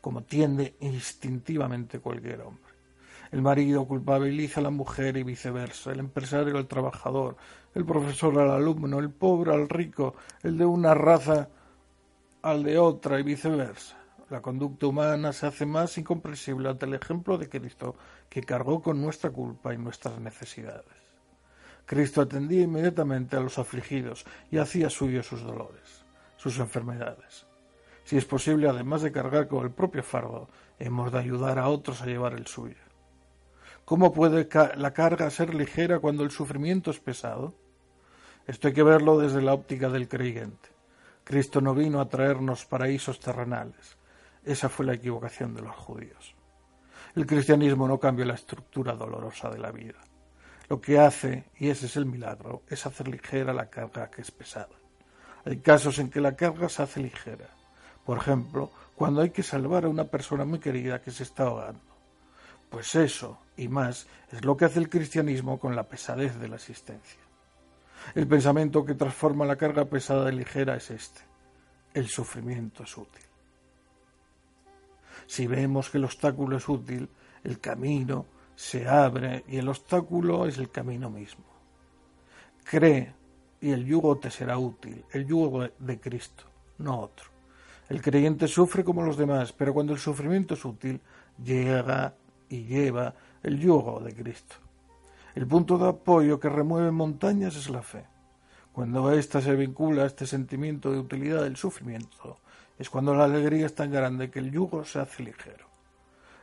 [0.00, 2.72] como tiende instintivamente cualquier hombre.
[3.30, 7.36] El marido culpabiliza a la mujer y viceversa, el empresario al trabajador,
[7.76, 11.48] el profesor al alumno, el pobre al rico, el de una raza
[12.42, 13.96] al de otra y viceversa.
[14.28, 17.94] La conducta humana se hace más incomprensible ante el ejemplo de Cristo,
[18.28, 20.96] que cargó con nuestra culpa y nuestras necesidades.
[21.84, 26.05] Cristo atendía inmediatamente a los afligidos y hacía suyos sus dolores,
[26.50, 27.46] sus enfermedades.
[28.04, 32.02] Si es posible, además de cargar con el propio fardo, hemos de ayudar a otros
[32.02, 32.76] a llevar el suyo.
[33.84, 37.54] ¿Cómo puede la carga ser ligera cuando el sufrimiento es pesado?
[38.46, 40.68] Esto hay que verlo desde la óptica del creyente.
[41.24, 43.96] Cristo no vino a traernos paraísos terrenales,
[44.44, 46.36] esa fue la equivocación de los judíos.
[47.16, 49.98] El cristianismo no cambia la estructura dolorosa de la vida.
[50.68, 54.30] Lo que hace, y ese es el milagro, es hacer ligera la carga que es
[54.30, 54.85] pesada.
[55.46, 57.48] Hay casos en que la carga se hace ligera.
[58.04, 61.80] Por ejemplo, cuando hay que salvar a una persona muy querida que se está ahogando.
[62.68, 66.56] Pues eso, y más, es lo que hace el cristianismo con la pesadez de la
[66.56, 67.20] existencia.
[68.16, 71.20] El pensamiento que transforma la carga pesada en ligera es este.
[71.94, 73.22] El sufrimiento es útil.
[75.26, 77.08] Si vemos que el obstáculo es útil,
[77.44, 78.26] el camino
[78.56, 81.44] se abre y el obstáculo es el camino mismo.
[82.64, 83.14] Cree
[83.60, 86.44] y el yugo te será útil, el yugo de Cristo,
[86.78, 87.30] no otro.
[87.88, 91.00] El creyente sufre como los demás, pero cuando el sufrimiento es útil,
[91.42, 92.14] llega
[92.48, 94.56] y lleva el yugo de Cristo.
[95.34, 98.04] El punto de apoyo que remueve montañas es la fe.
[98.72, 102.38] Cuando ésta se vincula a este sentimiento de utilidad del sufrimiento,
[102.78, 105.66] es cuando la alegría es tan grande que el yugo se hace ligero.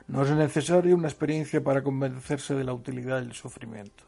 [0.07, 4.03] No es necesaria una experiencia para convencerse de la utilidad del sufrimiento.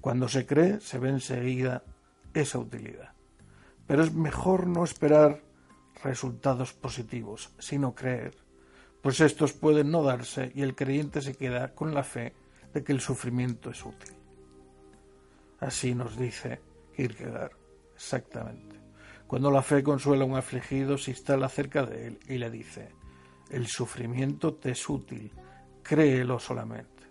[0.00, 1.82] Cuando se cree, se ve enseguida
[2.34, 3.12] esa utilidad.
[3.86, 5.42] Pero es mejor no esperar
[6.02, 8.36] resultados positivos, sino creer,
[9.00, 12.34] pues estos pueden no darse y el creyente se queda con la fe
[12.72, 14.14] de que el sufrimiento es útil.
[15.60, 16.60] Así nos dice
[16.96, 17.52] Kierkegaard,
[17.94, 18.76] exactamente.
[19.26, 22.90] Cuando la fe consuela a un afligido, se instala cerca de él y le dice,
[23.50, 25.32] el sufrimiento te es útil,
[25.82, 27.04] créelo solamente.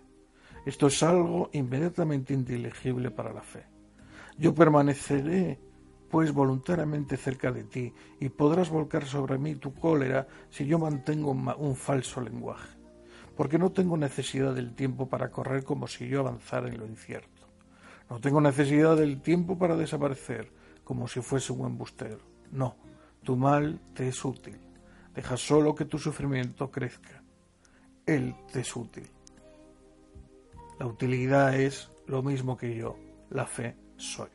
[0.64, 3.73] Esto es algo inmediatamente inteligible para la fe.
[4.38, 5.58] Yo permaneceré
[6.14, 11.32] pues voluntariamente cerca de ti, y podrás volcar sobre mí tu cólera si yo mantengo
[11.32, 12.68] un falso lenguaje,
[13.36, 17.48] porque no tengo necesidad del tiempo para correr como si yo avanzara en lo incierto.
[18.08, 20.52] No tengo necesidad del tiempo para desaparecer
[20.84, 22.20] como si fuese un embustero.
[22.52, 22.76] No,
[23.24, 24.56] tu mal te es útil.
[25.16, 27.24] Deja solo que tu sufrimiento crezca.
[28.06, 29.10] Él te es útil.
[30.78, 32.96] La utilidad es lo mismo que yo,
[33.30, 34.30] la fe soy.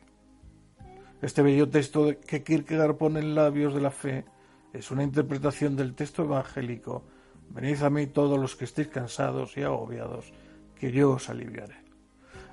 [1.22, 4.24] Este bello texto que Kierkegaard pone en labios de la fe
[4.72, 7.04] es una interpretación del texto evangélico
[7.50, 10.32] Venid a mí todos los que estéis cansados y agobiados,
[10.78, 11.74] que yo os aliviaré.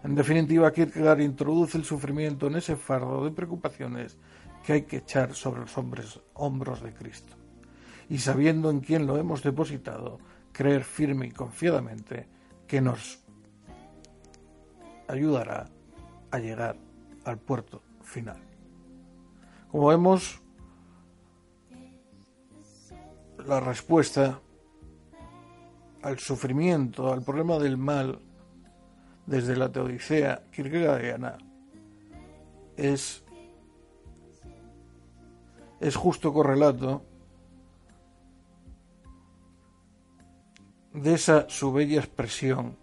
[0.03, 4.17] En definitiva, Kierkegaard introduce el sufrimiento en ese fardo de preocupaciones
[4.65, 5.77] que hay que echar sobre los
[6.33, 7.35] hombros de Cristo.
[8.09, 10.19] Y sabiendo en quién lo hemos depositado,
[10.51, 12.27] creer firme y confiadamente
[12.65, 13.19] que nos
[15.07, 15.69] ayudará
[16.31, 16.75] a llegar
[17.27, 18.41] al puerto final.
[19.69, 20.41] Como vemos,
[23.45, 24.39] la respuesta
[26.01, 28.19] al sufrimiento, al problema del mal,
[29.25, 31.37] desde la teodicea kierkegaardiana,
[32.77, 33.25] es,
[35.81, 37.03] es justo correlato
[40.93, 42.77] de esa su bella expresión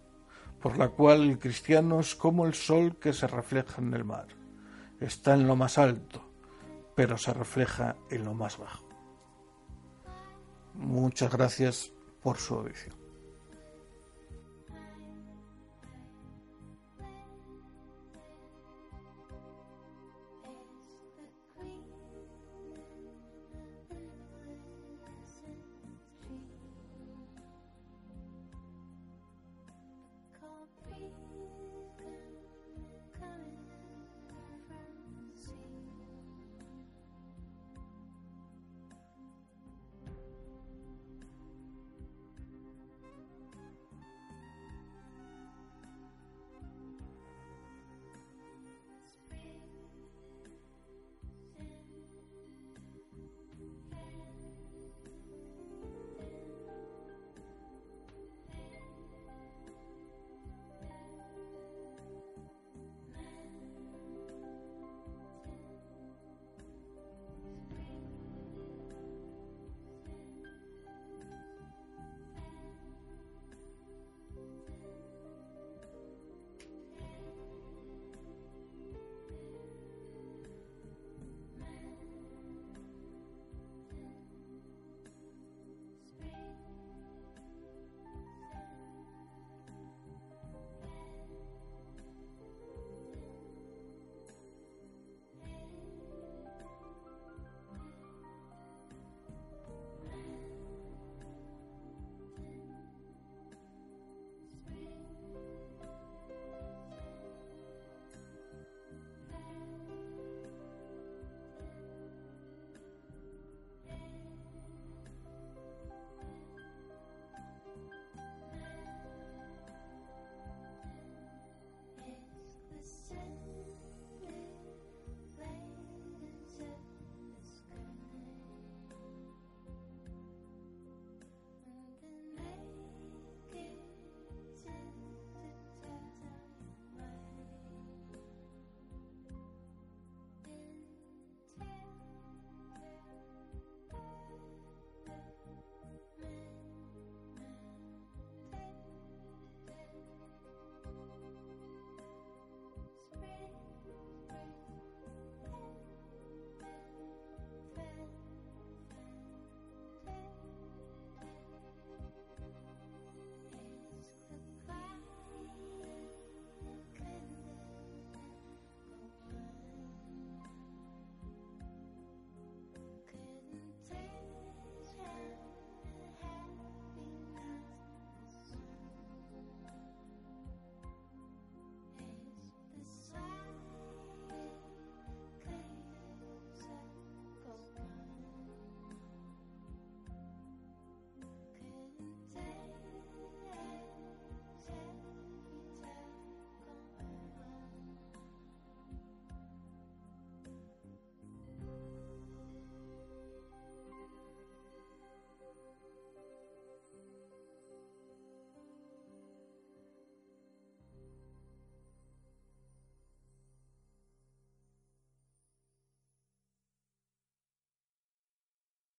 [0.65, 4.29] por la cual el cristiano es como el sol que se refleja en el mar,
[4.99, 6.27] está en lo más alto,
[6.95, 8.89] pero se refleja en lo más bajo.
[10.73, 11.93] Muchas gracias
[12.23, 13.04] por su audición.